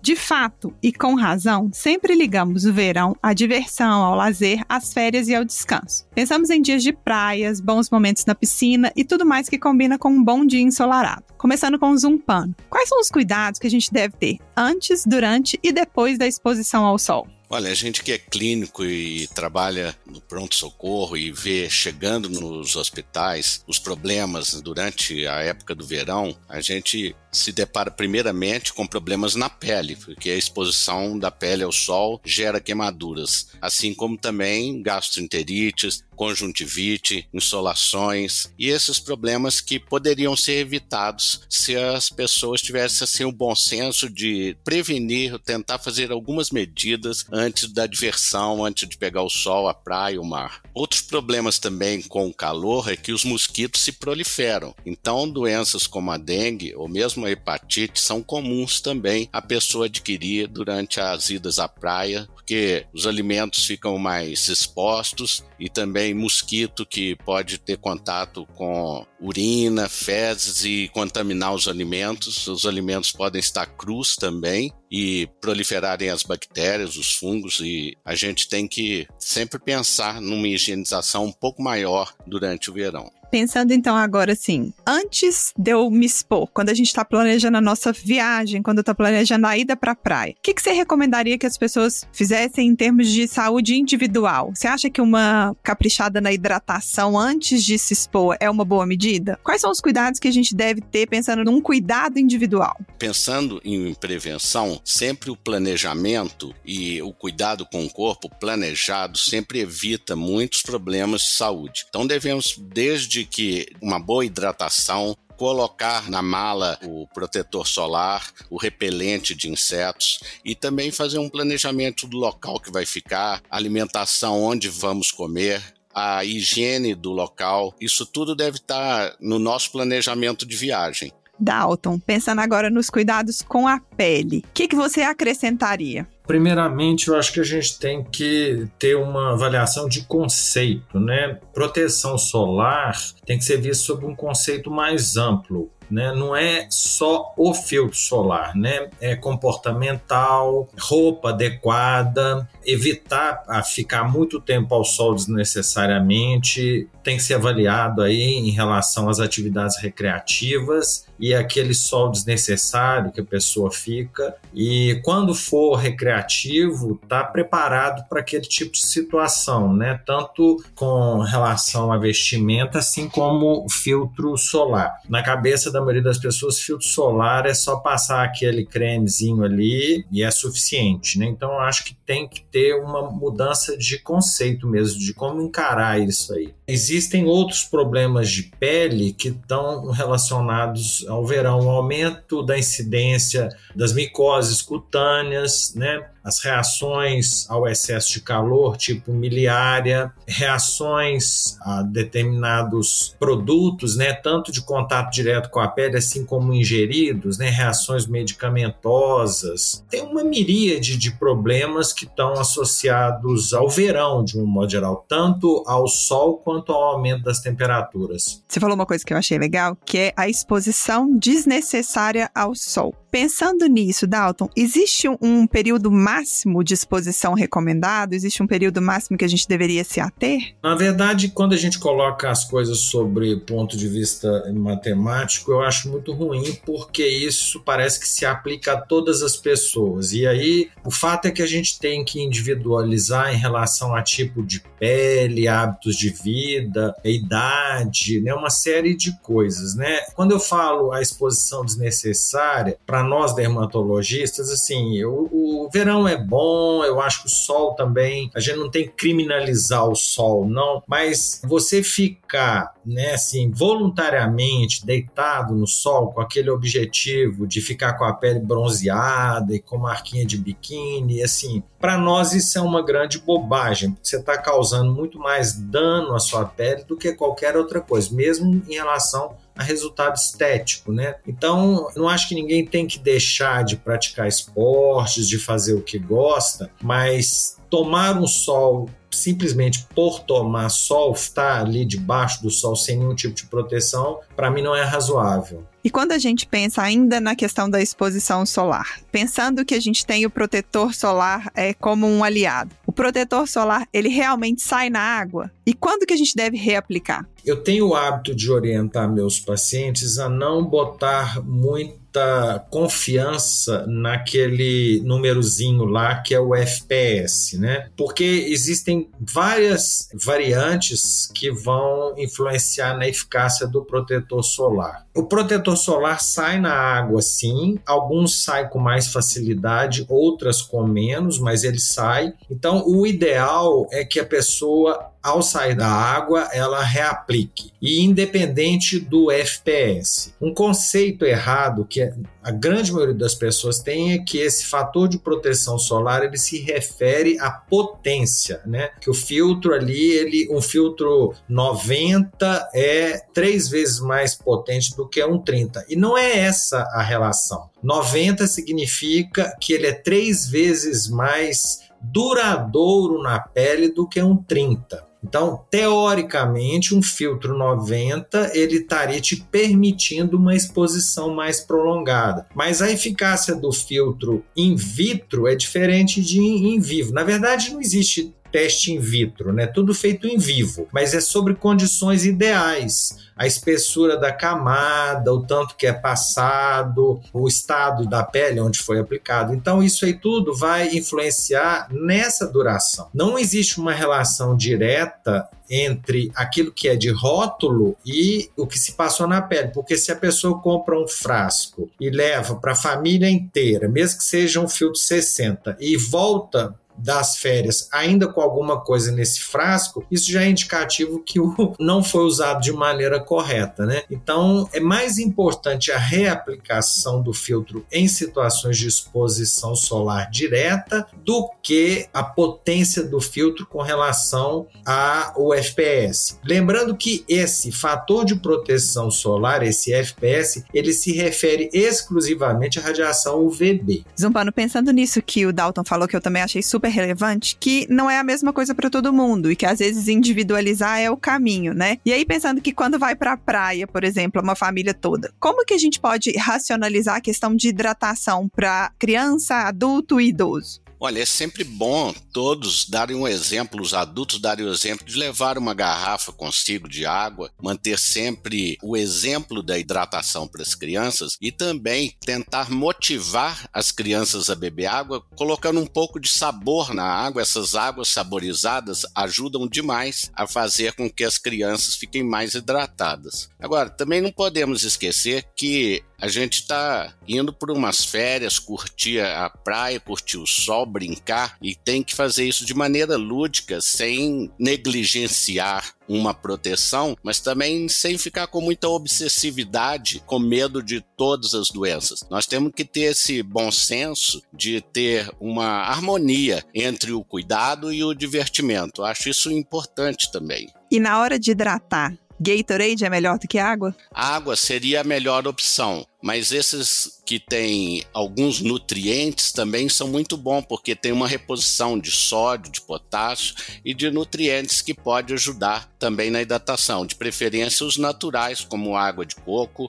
De 0.02 0.16
fato, 0.16 0.74
e 0.82 0.92
com 0.92 1.14
razão, 1.14 1.70
sempre 1.72 2.16
ligamos 2.16 2.66
o 2.66 2.74
verão 2.74 3.16
à 3.22 3.34
diversão, 3.34 4.02
ao 4.02 4.16
lazer, 4.16 4.66
às 4.68 4.92
férias 4.92 5.28
e 5.28 5.36
ao 5.36 5.46
descanso. 5.46 6.08
Pensamos 6.16 6.50
em 6.50 6.60
dias 6.60 6.82
de 6.82 6.92
praias, 6.92 7.62
bons 7.62 7.88
momentos 7.92 8.26
na 8.26 8.34
piscina 8.34 8.92
e 8.96 9.04
tudo 9.04 9.28
mais 9.28 9.48
que 9.48 9.60
combina 9.60 10.00
com 10.00 10.10
um 10.10 10.24
bom 10.24 10.44
dia 10.44 10.62
ensolarado. 10.62 11.24
Começando 11.38 11.78
com 11.78 11.92
o 11.92 11.98
zumpano. 11.98 12.56
Quais 12.68 12.90
são 12.90 13.00
os 13.00 13.10
cuidados 13.10 13.60
que 13.60 13.68
a 13.68 13.70
gente 13.70 13.94
deve 13.94 14.16
ter 14.18 14.38
antes, 14.58 15.06
durante 15.06 15.60
e 15.62 15.72
depois 15.72 16.18
da 16.18 16.26
exposição 16.26 16.84
ao 16.84 16.98
sol? 16.98 17.28
Olha, 17.54 17.70
a 17.70 17.76
gente 17.76 18.02
que 18.02 18.14
é 18.14 18.18
clínico 18.18 18.86
e 18.86 19.28
trabalha 19.28 19.94
no 20.06 20.22
pronto-socorro 20.22 21.18
e 21.18 21.34
vê 21.34 21.70
chegando 21.70 22.30
nos 22.30 22.78
hospitais 22.78 23.62
os 23.68 23.78
problemas 23.78 24.54
durante 24.62 25.28
a 25.28 25.42
época 25.42 25.76
do 25.76 25.86
verão, 25.86 26.34
a 26.48 26.62
gente 26.62 27.14
se 27.31 27.52
depara 27.52 27.90
primeiramente 27.90 28.74
com 28.74 28.86
problemas 28.86 29.36
na 29.36 29.50
pele, 29.50 29.96
porque 29.96 30.30
a 30.30 30.38
exposição 30.38 31.18
da 31.18 31.31
pele 31.31 31.64
ao 31.64 31.72
sol 31.72 32.22
gera 32.25 32.59
queimaduras, 32.59 33.47
assim 33.62 33.94
como 33.94 34.18
também 34.18 34.81
gastroenterites, 34.81 36.03
conjuntivite, 36.22 37.28
insolações 37.34 38.52
e 38.58 38.70
esses 38.70 39.00
problemas 39.00 39.59
que 39.59 39.80
poderiam 39.80 40.36
ser 40.38 40.59
evitados 40.59 41.41
se 41.50 41.75
as 41.75 42.12
pessoas 42.12 42.62
tivessem 42.62 43.06
assim 43.06 43.25
o 43.25 43.31
bom 43.31 43.56
senso 43.56 44.08
de 44.08 44.56
prevenir, 44.64 45.40
tentar 45.40 45.80
fazer 45.80 46.12
algumas 46.12 46.52
medidas 46.52 47.25
antes 47.31 47.72
da 47.72 47.88
diversão, 47.88 48.64
antes 48.64 48.88
de 48.88 48.97
pegar 48.97 49.24
o 49.24 49.30
sol, 49.30 49.68
a 49.68 49.74
praia, 49.74 50.22
o 50.22 50.25
mar. 50.25 50.62
Outros 50.75 51.02
problemas 51.02 51.58
também 51.58 52.03
com 52.03 52.28
o 52.28 52.34
calor 52.34 52.90
é 52.90 52.96
que 52.96 53.12
os 53.12 53.25
mosquitos 53.25 53.81
se 53.81 53.91
proliferam. 53.91 54.75
Então, 54.86 55.28
doenças 55.28 55.88
como 55.88 56.12
a 56.12 56.18
dengue 56.18 56.75
ou 56.75 56.88
mesmo 56.88 57.21
mesmo 57.22 57.26
a 57.26 57.32
hepatite 57.32 58.02
são 58.02 58.22
comuns 58.22 58.82
também 58.82 59.30
a 59.32 59.42
pessoa 59.42 59.86
adquirir 59.86 60.48
durante 60.48 61.00
as 61.00 61.30
idas 61.30 61.59
à 61.59 61.68
praia, 61.68 62.28
porque 62.34 62.86
os 62.94 63.06
alimentos 63.06 63.66
ficam 63.66 63.98
mais 63.98 64.48
expostos 64.50 65.44
e 65.59 65.70
também 65.70 66.14
mosquito 66.14 66.86
que 66.86 67.16
pode 67.18 67.58
ter 67.58 67.78
contato 67.78 68.46
com 68.56 69.06
urina, 69.20 69.88
fezes 69.88 70.66
e 70.66 70.90
contaminar 70.94 71.54
os 71.54 71.68
alimentos. 71.68 72.48
Os 72.48 72.66
alimentos 72.66 73.12
podem 73.12 73.40
estar 73.40 73.66
crus 73.66 74.16
também 74.16 74.72
e 74.92 75.30
proliferarem 75.40 76.09
as 76.09 76.24
bactérias, 76.24 76.98
os 76.98 77.16
fungos 77.16 77.59
e 77.62 77.96
a 78.03 78.16
gente 78.16 78.48
tem 78.48 78.68
que 78.68 79.08
sempre 79.20 79.59
pensar 79.59 80.20
numa 80.20 80.48
higienização 80.48 81.26
um 81.26 81.32
pouco 81.32 81.62
maior 81.62 82.14
durante 82.26 82.70
o 82.70 82.74
verão. 82.74 83.21
Pensando 83.31 83.72
então 83.72 83.96
agora 83.96 84.34
assim, 84.34 84.74
antes 84.86 85.53
de 85.58 85.72
eu 85.72 85.90
me 85.90 86.06
expor, 86.06 86.47
quando 86.53 86.69
a 86.69 86.74
gente 86.74 86.88
está 86.88 87.06
planejando 87.06 87.56
a 87.58 87.62
nossa 87.62 87.94
viagem, 87.94 88.62
quando 88.62 88.80
estou 88.80 88.94
planejando 88.94 89.47
a 89.47 89.58
ida 89.58 89.74
para 89.75 89.94
a 89.94 89.96
praia, 89.96 90.36
o 90.38 90.42
que, 90.44 90.53
que 90.53 90.62
você 90.62 90.74
recomendaria 90.74 91.38
que 91.38 91.46
as 91.46 91.58
pessoas 91.58 92.06
fizessem 92.12 92.68
em 92.68 92.75
termos 92.75 93.08
de 93.08 93.30
saúde 93.30 93.75
individual? 93.75 94.52
Você 94.53 94.68
acha 94.68 94.90
que 94.90 95.00
uma 95.00 95.56
caprichada 95.64 96.20
na 96.20 96.34
hidratação 96.34 97.18
antes 97.18 97.64
de 97.64 97.80
se 97.80 97.94
expor 97.94 98.36
é 98.38 98.50
uma 98.50 98.66
boa 98.66 98.86
medida? 98.86 99.40
Quais 99.44 99.62
são 99.62 99.72
os 99.72 99.80
cuidados 99.80 100.20
que 100.20 100.28
a 100.28 100.34
gente 100.34 100.53
deve 100.53 100.81
ter 100.81 101.08
pensando 101.08 101.46
num 101.46 101.62
cuidado 101.62 102.20
individual? 102.20 102.78
Pensando 103.00 103.62
em 103.64 103.94
prevenção, 103.94 104.81
sempre 104.84 105.31
o 105.31 105.38
planejamento 105.38 106.53
e 106.66 107.02
o 107.02 107.14
cuidado 107.14 107.66
com 107.66 107.86
o 107.86 107.90
corpo 107.90 108.30
planejado 108.30 109.18
sempre 109.18 109.59
evita 109.59 110.18
muitos 110.18 110.62
problemas 110.62 111.22
de 111.22 111.30
saúde. 111.30 111.86
Então 111.88 112.06
devemos 112.06 112.58
desde 112.58 113.21
de 113.22 113.26
que 113.26 113.68
uma 113.80 114.00
boa 114.00 114.26
hidratação, 114.26 115.16
colocar 115.38 116.09
na 116.09 116.22
mala 116.22 116.80
o 116.84 117.08
protetor 117.14 117.68
solar, 117.68 118.32
o 118.50 118.58
repelente 118.58 119.36
de 119.36 119.50
insetos 119.50 120.20
e 120.44 120.56
também 120.56 120.92
fazer 120.92 121.20
um 121.20 121.30
planejamento 121.30 122.08
do 122.08 122.18
local 122.18 122.59
que 122.59 122.72
vai 122.72 122.85
ficar, 122.85 123.41
alimentação 123.50 124.41
onde 124.41 124.70
vamos 124.70 125.12
comer, 125.12 125.62
a 125.94 126.23
higiene 126.23 126.96
do 126.96 127.12
local. 127.12 127.76
Isso 127.79 128.06
tudo 128.06 128.35
deve 128.35 128.58
estar 128.58 129.16
no 129.20 129.38
nosso 129.38 129.72
planejamento 129.72 130.46
de 130.46 130.56
viagem. 130.56 131.12
Dalton, 131.41 131.99
pensando 131.99 132.40
agora 132.40 132.70
nos 132.70 132.90
cuidados 132.90 133.41
com 133.41 133.67
a 133.67 133.79
pele, 133.97 134.43
o 134.47 134.53
que, 134.53 134.67
que 134.67 134.76
você 134.76 135.02
acrescentaria? 135.02 136.08
Primeiramente, 136.32 137.09
eu 137.09 137.17
acho 137.17 137.34
que 137.34 137.40
a 137.41 137.43
gente 137.43 137.78
tem 137.78 138.03
que 138.03 138.66
ter 138.79 138.96
uma 138.96 139.34
avaliação 139.34 139.90
de 139.90 140.05
conceito, 140.05 140.97
né? 140.97 141.40
Proteção 141.53 142.17
solar 142.17 142.96
tem 143.26 143.38
que 143.38 143.43
ser 143.43 143.58
vista 143.58 143.84
sob 143.84 144.05
um 144.05 144.16
conceito 144.16 144.72
mais 144.72 145.17
amplo. 145.17 145.70
Né? 145.90 146.14
Não 146.16 146.34
é 146.34 146.67
só 146.70 147.34
o 147.35 147.53
filtro 147.53 147.97
solar, 147.97 148.55
né? 148.55 148.90
É 149.02 149.14
comportamental, 149.14 150.70
roupa 150.79 151.32
adequada, 151.32 152.47
evitar 152.66 153.44
ficar 153.66 154.05
muito 154.09 154.40
tempo 154.40 154.73
ao 154.73 154.85
sol 154.85 155.14
desnecessariamente, 155.14 156.87
tem 157.03 157.18
que 157.18 157.24
ser 157.24 157.36
avaliado 157.36 158.02
aí 158.02 158.22
em 158.22 158.52
relação 158.52 159.09
às 159.09 159.20
atividades 159.20 159.78
recreativas 159.82 161.06
e 161.20 161.36
aquele 161.36 161.74
sol 161.74 162.09
desnecessário 162.09 163.12
que 163.12 163.22
a 163.22 163.26
pessoa 163.26 163.72
fica. 163.72 164.36
E 164.53 165.00
quando 165.03 165.36
for 165.36 165.76
recreativo, 165.76 167.00
tá 167.08 167.24
preparado 167.24 168.08
para 168.09 168.22
aquele 168.22 168.44
tipo 168.44 168.72
de 168.72 168.82
situação, 168.82 169.72
né? 169.74 170.00
Tanto 170.06 170.58
com 170.74 171.20
relação 171.20 171.92
à 171.92 171.98
vestimenta, 171.98 172.80
assim 172.80 173.08
como 173.08 173.68
filtro 173.70 174.36
solar. 174.36 175.00
Na 175.08 175.22
cabeça 175.22 175.72
da 175.72 175.80
maioria 175.80 176.02
das 176.02 176.18
pessoas, 176.18 176.59
filtro 176.59 176.88
solar 176.88 177.46
é 177.46 177.54
só 177.54 177.78
passar 177.78 178.24
aquele 178.24 178.66
cremezinho 178.66 179.44
ali 179.44 180.04
e 180.12 180.24
é 180.24 180.32
suficiente, 180.32 181.20
né? 181.20 181.28
Então 181.28 181.59
acho 181.59 181.84
que 181.84 181.94
tem 181.94 182.28
que 182.28 182.44
ter 182.44 182.74
uma 182.82 183.12
mudança 183.12 183.78
de 183.78 184.00
conceito 184.00 184.68
mesmo, 184.68 185.00
de 185.00 185.14
como 185.14 185.42
encarar 185.42 186.00
isso 186.00 186.34
aí. 186.34 186.54
Existem 186.72 187.26
outros 187.26 187.66
problemas 187.66 188.29
de 188.29 188.44
pele 188.44 189.12
que 189.12 189.28
estão 189.28 189.91
relacionados 189.91 191.06
ao 191.06 191.26
verão, 191.26 191.59
o 191.59 191.70
aumento 191.70 192.41
da 192.41 192.58
incidência 192.58 193.50
das 193.76 193.91
micoses 193.91 194.62
cutâneas, 194.62 195.73
né? 195.76 196.08
As 196.23 196.40
reações 196.44 197.50
ao 197.50 197.68
excesso 197.68 198.14
de 198.14 198.22
calor, 198.22 198.78
tipo 198.78 199.12
miliária, 199.12 200.14
reações 200.28 201.58
a 201.62 201.82
determinados 201.82 203.16
produtos, 203.20 203.96
né, 203.96 204.14
tanto 204.14 204.52
de 204.52 204.62
contato 204.62 205.12
direto 205.12 205.50
com 205.50 205.59
a 205.59 205.68
pele, 205.68 205.97
assim 205.97 206.26
como 206.26 206.53
ingeridos, 206.53 207.38
né, 207.38 207.50
reações 207.50 208.06
medicamentosas. 208.06 209.84
Tem 209.90 210.02
uma 210.02 210.23
miríade 210.23 210.97
de 210.97 211.12
problemas 211.12 211.94
que 211.94 212.06
estão 212.06 212.34
associados 212.34 213.53
ao 213.53 213.70
verão, 213.70 214.23
de 214.23 214.40
um 214.40 214.46
modo 214.46 214.72
geral, 214.72 215.06
tanto 215.08 215.64
ao 215.68 215.88
sol 215.88 216.38
quanto 216.38 216.72
ao 216.72 216.84
aumento 216.96 217.23
das 217.23 217.40
temperaturas. 217.40 218.44
Você 218.47 218.59
falou 218.59 218.76
uma 218.76 218.85
coisa 218.85 219.03
que 219.03 219.14
eu 219.14 219.18
achei 219.18 219.38
legal, 219.38 219.78
que 219.85 219.97
é 219.97 220.14
a 220.16 220.29
exposição 220.29 221.18
desnecessária 221.18 222.29
ao 222.34 222.53
sol. 222.56 222.96
Pensando 223.12 223.66
nisso, 223.66 224.08
Dalton, 224.08 224.50
existe 224.56 225.09
um 225.22 225.46
período 225.46 225.91
máximo 226.11 226.63
de 226.63 226.73
exposição 226.73 227.34
recomendado? 227.34 228.13
Existe 228.13 228.43
um 228.43 228.47
período 228.47 228.81
máximo 228.81 229.17
que 229.17 229.25
a 229.25 229.28
gente 229.28 229.47
deveria 229.47 229.84
se 229.84 229.99
ater? 229.99 230.53
Na 230.61 230.75
verdade, 230.75 231.29
quando 231.29 231.53
a 231.53 231.58
gente 231.58 231.79
coloca 231.79 232.29
as 232.29 232.43
coisas 232.43 232.79
sobre 232.79 233.37
ponto 233.37 233.78
de 233.78 233.87
vista 233.87 234.52
matemático, 234.53 235.52
eu 235.52 235.61
acho 235.61 235.90
muito 235.90 236.13
ruim, 236.13 236.58
porque 236.66 237.05
isso 237.08 237.61
parece 237.61 237.99
que 237.99 238.08
se 238.08 238.25
aplica 238.25 238.73
a 238.73 238.81
todas 238.81 239.22
as 239.22 239.37
pessoas. 239.37 240.11
E 240.11 240.28
aí, 240.28 240.69
o 240.84 240.91
fato 240.91 241.28
é 241.28 241.31
que 241.31 241.41
a 241.41 241.47
gente 241.47 241.79
tem 241.79 242.03
que 242.03 242.22
individualizar 242.22 243.34
em 243.34 243.37
relação 243.37 243.96
a 243.96 244.02
tipo 244.02 244.43
de 244.43 244.61
pele, 244.79 245.47
hábitos 245.47 245.96
de 245.96 246.09
vida, 246.09 246.93
idade, 247.03 248.19
né? 248.22 248.34
uma 248.34 248.49
série 248.49 248.96
de 248.96 249.17
coisas. 249.22 249.75
Né? 249.75 249.99
Quando 250.16 250.31
eu 250.31 250.40
falo 250.40 250.91
a 250.91 251.02
exposição 251.02 251.63
desnecessária, 251.63 252.78
para 252.85 253.03
nós 253.03 253.34
dermatologistas, 253.34 254.49
assim, 254.49 255.03
o, 255.05 255.69
verão 255.72 256.00
é 256.08 256.18
bom, 256.18 256.84
eu 256.84 257.00
acho 257.00 257.22
que 257.22 257.27
o 257.27 257.32
sol 257.32 257.74
também, 257.75 258.30
a 258.36 258.39
gente 258.39 258.58
não 258.58 258.70
tem 258.70 258.86
que 258.86 258.94
criminalizar 258.94 259.88
o 259.88 259.96
sol, 259.96 260.46
não, 260.48 260.84
mas 260.88 261.42
você 261.44 261.84
ficar, 261.84 262.74
né, 262.86 263.13
assim, 263.13 263.51
voluntariamente 263.51 264.86
deitado 264.86 265.56
no 265.56 265.68
sol 265.68 266.12
com 266.12 266.22
aquele 266.22 266.50
objetivo 266.50 267.48
de 267.48 267.62
ficar 267.62 267.94
com 267.94 268.03
a 268.03 268.13
pele 268.13 268.39
bronzeada 268.39 269.56
e 269.56 269.60
com 269.60 269.77
marquinha 269.77 270.25
de 270.25 270.38
biquíni, 270.38 271.22
assim, 271.22 271.63
para 271.80 271.98
nós 271.98 272.34
isso 272.34 272.58
é 272.58 272.62
uma 272.62 272.84
grande 272.84 273.20
bobagem, 273.20 273.92
porque 273.92 274.08
você 274.08 274.18
está 274.18 274.38
causando 274.38 274.94
muito 274.94 275.18
mais 275.18 275.54
dano 275.54 276.13
à 276.13 276.20
sua 276.20 276.46
pele 276.46 276.84
do 276.84 276.96
que 276.96 277.13
qualquer 277.13 277.58
outra 277.58 277.82
coisa, 277.82 278.13
mesmo 278.13 278.62
em 278.68 278.75
relação 278.75 279.36
a 279.56 279.63
resultado 279.63 280.15
estético, 280.15 280.92
né? 280.92 281.15
Então, 281.27 281.89
não 281.96 282.08
acho 282.08 282.27
que 282.27 282.36
ninguém 282.36 282.65
tem 282.65 282.88
que 282.88 283.00
deixar 283.00 283.63
de 283.63 283.75
praticar 283.75 284.27
esportes, 284.27 285.27
de 285.27 285.38
fazer 285.38 285.74
o 285.74 285.82
que 285.82 286.00
gosta, 286.00 286.72
mas 286.82 287.58
tomar 287.70 288.20
um 288.20 288.27
sol 288.27 288.89
simplesmente 289.12 289.86
por 289.94 290.22
tomar 290.22 290.70
sol, 290.70 291.12
estar 291.12 291.62
ali 291.62 291.86
debaixo 291.86 292.42
do 292.42 292.50
sol 292.50 292.75
sem 292.75 292.98
nenhum 292.98 293.13
tipo 293.13 293.36
de 293.36 293.46
proteção, 293.46 294.20
para 294.36 294.50
mim 294.50 294.62
não 294.62 294.75
é 294.75 294.84
razoável. 294.84 295.65
E 295.84 295.89
quando 295.89 296.12
a 296.12 296.20
gente 296.20 296.46
pensa 296.46 296.82
ainda 296.82 297.20
na 297.20 297.36
questão 297.36 297.70
da 297.70 297.82
exposição 297.82 298.46
solar, 298.46 299.00
pensando 299.12 299.65
que 299.65 299.74
a 299.74 299.80
gente 299.80 300.06
tem 300.06 300.25
o 300.25 300.30
protetor 300.30 300.94
solar 300.94 301.51
é, 301.56 301.74
como 301.74 302.08
um 302.08 302.24
aliado, 302.24 302.75
o 302.86 302.92
protetor 302.92 303.48
solar 303.48 303.88
ele 303.92 304.10
realmente 304.10 304.62
sai 304.62 304.89
na 304.89 305.01
água? 305.01 305.51
E 305.65 305.74
quando 305.74 306.05
que 306.05 306.13
a 306.13 306.17
gente 306.17 306.36
deve 306.36 306.58
reaplicar? 306.58 307.27
Eu 307.46 307.63
tenho 307.63 307.89
o 307.89 307.96
hábito 307.96 308.36
de 308.36 308.51
orientar 308.51 309.12
meus 309.12 309.39
pacientes 309.39 310.17
a 310.17 310.27
não 310.27 310.63
botar 310.65 311.41
muita 311.43 312.65
confiança 312.69 313.86
naquele 313.88 315.01
númerozinho 315.05 315.86
lá 315.86 316.15
que 316.22 316.36
é 316.36 316.39
o 316.39 316.53
FPS, 316.53 317.58
né? 317.58 317.89
Porque 317.96 318.24
existem 318.24 319.10
várias 319.19 320.10
variantes 320.13 321.31
que 321.34 321.51
vão 321.51 322.13
influenciar 322.17 322.98
na 322.98 323.08
eficácia 323.08 323.65
do 323.65 323.86
protetor 323.86 324.43
solar. 324.43 325.05
O 325.15 325.24
protetor 325.24 325.77
solar 325.77 326.22
sai 326.22 326.60
na 326.60 326.74
água 326.74 327.22
sim, 327.22 327.79
alguns 327.86 328.43
saem 328.43 328.69
com 328.69 328.79
mais 328.79 329.08
facilidade, 329.08 330.05
outras 330.10 330.62
com 330.62 330.86
menos, 330.86 331.39
mas 331.39 331.63
ele 331.63 331.79
sai. 331.79 332.34
Então, 332.50 332.84
o 332.86 333.08
ideal 333.08 333.88
é 333.91 334.03
que 334.03 334.19
a 334.19 334.25
pessoa 334.25 335.11
ao 335.22 335.41
sair 335.41 335.75
da 335.75 335.88
água, 335.88 336.50
ela 336.51 336.82
reaplique, 336.82 337.72
e 337.82 338.01
independente 338.01 339.00
do 339.00 339.32
FPS. 339.32 340.34
Um 340.41 340.53
conceito 340.53 341.25
errado 341.25 341.86
que 341.86 342.12
a 342.44 342.51
grande 342.51 342.91
maioria 342.91 343.13
das 343.13 343.36
pessoas 343.36 343.79
tem 343.79 344.13
é 344.13 344.18
que 344.18 344.39
esse 344.39 344.65
fator 344.65 345.08
de 345.08 345.20
proteção 345.20 345.77
solar 345.77 346.24
ele 346.24 346.38
se 346.38 346.60
refere 346.60 347.39
à 347.39 347.51
potência, 347.51 348.62
né? 348.65 348.89
Que 349.00 349.10
o 349.10 349.13
filtro 349.13 349.74
ali, 349.74 350.12
ele, 350.12 350.48
um 350.51 350.62
filtro 350.62 351.34
90 351.48 352.70
é 352.74 353.20
três 353.34 353.70
vezes 353.70 354.00
mais 354.00 354.34
potente 354.34 354.96
do 354.96 355.08
que 355.08 355.24
um 355.24 355.38
30. 355.38 355.86
E 355.88 355.96
não 355.96 356.18
é 356.18 356.39
essa 356.39 356.79
a 356.94 357.01
relação. 357.01 357.70
90 357.84 358.48
significa 358.48 359.56
que 359.60 359.74
ele 359.74 359.88
é 359.88 359.94
três 359.94 360.48
vezes 360.48 361.08
mais 361.08 361.79
duradouro 362.01 363.22
na 363.22 363.39
pele 363.39 363.89
do 363.89 364.08
que 364.08 364.22
um 364.22 364.36
30. 364.36 365.11
Então, 365.24 365.63
teoricamente, 365.70 366.96
um 366.96 367.01
filtro 367.01 367.58
90 367.58 368.51
ele 368.53 368.77
estaria 368.77 369.22
te 369.22 369.36
permitindo 369.36 370.38
uma 370.38 370.56
exposição 370.56 371.34
mais 371.34 371.62
prolongada. 371.62 372.48
Mas 372.56 372.82
a 372.82 372.91
eficácia 372.91 373.56
do 373.56 373.72
filtro 373.72 374.44
in 374.56 374.75
vitro 374.75 375.48
é 375.48 375.56
diferente 375.56 376.22
de 376.22 376.39
in 376.39 376.79
vivo. 376.79 377.13
Na 377.13 377.24
verdade, 377.24 377.72
não 377.72 377.79
existe 377.79 378.34
teste 378.51 378.92
in 378.92 379.00
vitro, 379.00 379.54
né? 379.54 379.66
Tudo 379.68 379.94
feito 379.94 380.28
em 380.28 380.38
vivo, 380.38 380.88
mas 380.92 381.14
é 381.14 381.22
sobre 381.22 381.56
condições 381.56 382.25
ideais. 382.25 383.18
A 383.36 383.48
espessura 383.48 384.18
da 384.18 384.32
camada, 384.32 385.34
o 385.34 385.42
tanto 385.42 385.75
que 385.75 385.88
é 385.88 385.94
passado, 385.94 387.20
o 387.34 387.48
estado 387.48 388.08
da 388.08 388.24
pele 388.24 388.60
onde 388.60 388.78
foi 388.78 389.00
aplicado. 389.00 389.54
Então, 389.54 389.82
isso 389.82 390.06
aí 390.06 390.14
tudo 390.14 390.56
vai 390.56 390.90
influenciar 390.96 391.88
nessa 391.90 392.46
duração. 392.46 393.10
Não 393.14 393.40
existe 393.40 393.80
uma 393.80 393.94
relação 393.94 394.56
direta 394.56 395.50
entre 395.72 396.30
aquilo 396.36 396.72
que 396.72 396.90
é 396.90 396.96
de 396.98 397.10
rótulo 397.10 397.96
e 398.06 398.50
o 398.58 398.68
que 398.68 398.78
se 398.78 398.92
passou 398.92 399.25
na 399.25 399.42
pele, 399.42 399.70
porque 399.70 399.98
se 399.98 400.12
a 400.12 400.16
pessoa 400.16 400.60
compra 400.60 401.00
um 401.00 401.08
frasco 401.08 401.90
e 401.98 402.10
leva 402.10 402.56
para 402.56 402.74
a 402.74 402.75
família 402.75 403.30
inteira, 403.30 403.88
mesmo 403.88 404.18
que 404.18 404.25
seja 404.25 404.60
um 404.60 404.68
filtro 404.68 405.00
60, 405.00 405.78
e 405.80 405.96
volta 405.96 406.75
das 407.03 407.38
férias 407.38 407.88
ainda 407.91 408.27
com 408.27 408.41
alguma 408.41 408.79
coisa 408.79 409.12
nesse 409.12 409.41
frasco, 409.41 410.05
isso 410.10 410.31
já 410.31 410.43
é 410.43 410.50
indicativo 410.50 411.20
que 411.20 411.39
o 411.39 411.75
não 411.79 412.03
foi 412.03 412.24
usado 412.24 412.62
de 412.62 412.72
maneira 412.72 413.20
correta, 413.20 413.86
né? 413.86 414.03
Então, 414.10 414.67
é 414.74 414.79
mais 414.79 415.17
importante 415.17 415.91
a 415.91 415.98
reaplicação 415.98 417.22
do 417.22 417.34
filtro 417.34 417.86
em 417.91 418.08
situações 418.08 418.77
de 418.77 418.88
exposição 418.88 419.75
solar 419.75 420.29
direta 420.29 421.08
do 421.24 421.50
que 421.62 422.08
a 422.13 422.24
potência 422.24 423.03
do 423.03 423.20
filtro 423.20 423.65
com 423.65 423.81
relação 423.81 424.67
ao 424.86 425.53
FPS. 425.53 426.38
Lembrando 426.43 426.96
que 426.96 427.24
esse 427.27 427.72
fator 427.72 428.25
de 428.25 428.36
proteção 428.36 429.10
solar, 429.10 429.63
esse 429.63 429.93
FPS, 429.93 430.63
ele 430.74 430.93
se 430.93 431.12
refere 431.12 431.70
exclusivamente 431.74 432.79
à 432.79 432.81
radiação 432.81 433.46
UVB. 433.46 434.05
Zumpano, 434.20 434.51
pensando 434.51 434.91
nisso 434.91 435.22
que 435.22 435.46
o 435.46 435.53
Dalton 435.53 435.84
falou, 435.84 436.08
que 436.08 436.15
eu 436.15 436.22
também 436.22 436.41
achei 436.41 436.62
super 436.62 436.91
relevante 436.92 437.58
que 437.60 437.88
não 437.90 438.10
é 438.10 438.20
a 438.20 438.24
mesma 438.24 438.54
coisa 438.54 438.76
para 438.76 438.90
todo 438.90 439.14
mundo 439.14 439.52
e 439.52 439.56
que 439.56 439.66
às 439.66 439.80
vezes 439.80 440.08
individualizar 440.08 441.00
é 441.00 441.10
o 441.10 441.18
caminho, 441.18 441.74
né? 441.74 441.98
E 442.06 442.14
aí 442.14 442.26
pensando 442.26 442.62
que 442.62 442.74
quando 442.74 443.00
vai 443.00 443.16
para 443.16 443.34
a 443.34 443.38
praia, 443.38 443.88
por 443.88 444.04
exemplo, 444.04 444.42
uma 444.42 444.56
família 444.56 444.94
toda, 444.94 445.34
como 445.40 445.66
que 445.66 445.74
a 445.74 445.78
gente 445.78 446.00
pode 446.00 446.32
racionalizar 446.38 447.16
a 447.16 447.22
questão 447.22 447.56
de 447.56 447.70
hidratação 447.70 448.48
para 448.48 448.92
criança, 449.00 449.68
adulto 449.68 450.20
e 450.20 450.30
idoso? 450.30 450.82
Olha, 451.03 451.20
é 451.20 451.25
sempre 451.25 451.63
bom 451.63 452.13
todos 452.31 452.88
darem 452.88 453.15
um 453.15 453.27
exemplo, 453.27 453.81
os 453.81 453.91
adultos 453.91 454.39
darem 454.39 454.67
o 454.67 454.72
exemplo 454.72 455.03
de 455.03 455.17
levar 455.17 455.58
uma 455.58 455.74
garrafa 455.74 456.31
consigo 456.31 456.88
de 456.88 457.08
água, 457.08 457.51
manter 457.60 457.98
sempre 457.98 458.77
o 458.84 458.96
exemplo 458.96 459.63
da 459.63 459.79
hidratação 459.79 460.48
para 460.48 460.62
as 460.62 460.75
crianças 460.75 461.39
e 461.41 461.51
também 461.51 462.15
tentar 462.24 462.70
motivar 462.70 463.67
as 463.74 463.91
crianças 463.91 464.48
a 464.51 464.55
beber 464.55 464.86
água, 464.86 465.25
colocando 465.36 465.79
um 465.79 465.88
pouco 465.88 466.20
de 466.20 466.29
sabor 466.29 466.93
na 466.93 467.03
água. 467.03 467.41
Essas 467.41 467.74
águas 467.74 468.10
saborizadas 468.10 469.01
ajudam 469.15 469.67
demais 469.67 470.29
a 470.36 470.46
fazer 470.46 470.93
com 470.93 471.10
que 471.10 471.24
as 471.24 471.39
crianças 471.39 471.96
fiquem 471.96 472.22
mais 472.22 472.53
hidratadas. 472.53 473.50
Agora, 473.60 473.89
também 473.89 474.22
não 474.22 474.31
podemos 474.31 474.84
esquecer 474.84 475.48
que 475.55 476.03
a 476.22 476.28
gente 476.28 476.62
está 476.62 477.13
indo 477.28 477.51
por 477.51 477.72
umas 477.72 478.06
férias, 478.06 478.60
curtir 478.60 479.20
a 479.20 479.50
praia, 479.50 480.00
curtir 480.00 480.38
o 480.38 480.46
sol, 480.46 480.86
brincar 480.86 481.58
e 481.62 481.75
tem 481.75 482.04
que 482.04 482.16
fazer 482.16 482.46
isso 482.46 482.63
de 482.63 482.75
maneira 482.75 483.18
lúdica, 483.18 483.82
sem 483.82 484.51
negligenciar 484.60 485.96
uma 486.08 486.34
proteção, 486.34 487.18
mas 487.24 487.40
também 487.40 487.88
sem 487.88 488.18
ficar 488.18 488.48
com 488.48 488.60
muita 488.62 488.88
obsessividade, 488.90 490.22
com 490.25 490.40
medo 490.40 490.84
de 490.84 491.01
todas 491.16 491.56
as 491.56 491.70
doenças. 491.70 492.20
Nós 492.30 492.46
temos 492.46 492.74
que 492.75 492.84
ter 492.84 493.12
esse 493.12 493.42
bom 493.42 493.72
senso 493.72 494.42
de 494.54 494.82
ter 494.82 495.32
uma 495.40 495.84
harmonia 495.84 496.63
entre 496.74 497.13
o 497.13 497.24
cuidado 497.24 497.94
e 497.94 498.04
o 498.04 498.13
divertimento. 498.13 499.04
Acho 499.04 499.30
isso 499.30 499.50
importante 499.50 500.32
também. 500.32 500.70
E 500.92 501.00
na 501.00 501.22
hora 501.22 501.40
de 501.40 501.51
hidratar, 501.51 502.18
Gatorade 502.44 503.06
é 503.06 503.10
melhor 503.10 503.38
do 503.38 503.48
que 503.48 503.60
água? 503.60 503.96
água 504.12 504.56
seria 504.56 505.02
a 505.02 505.04
melhor 505.04 505.46
opção, 505.46 506.04
mas 506.24 506.52
esses 506.52 507.22
que 507.24 507.40
têm 507.40 508.04
alguns 508.12 508.62
nutrientes 508.62 509.52
também 509.52 509.88
são 509.88 510.08
muito 510.08 510.36
bons, 510.36 510.64
porque 510.64 510.96
tem 510.96 511.12
uma 511.12 511.28
reposição 511.28 512.00
de 512.00 512.10
sódio, 512.10 512.72
de 512.72 512.82
potássio 512.82 513.54
e 513.86 513.94
de 513.94 514.10
nutrientes 514.10 514.82
que 514.82 514.92
pode 514.92 515.36
ajudar 515.36 515.88
também 516.00 516.32
na 516.32 516.42
hidratação, 516.42 517.06
de 517.06 517.14
preferência 517.14 517.86
os 517.86 517.98
naturais, 517.98 518.62
como 518.62 518.98
água 518.98 519.24
de 519.24 519.36
coco, 519.36 519.88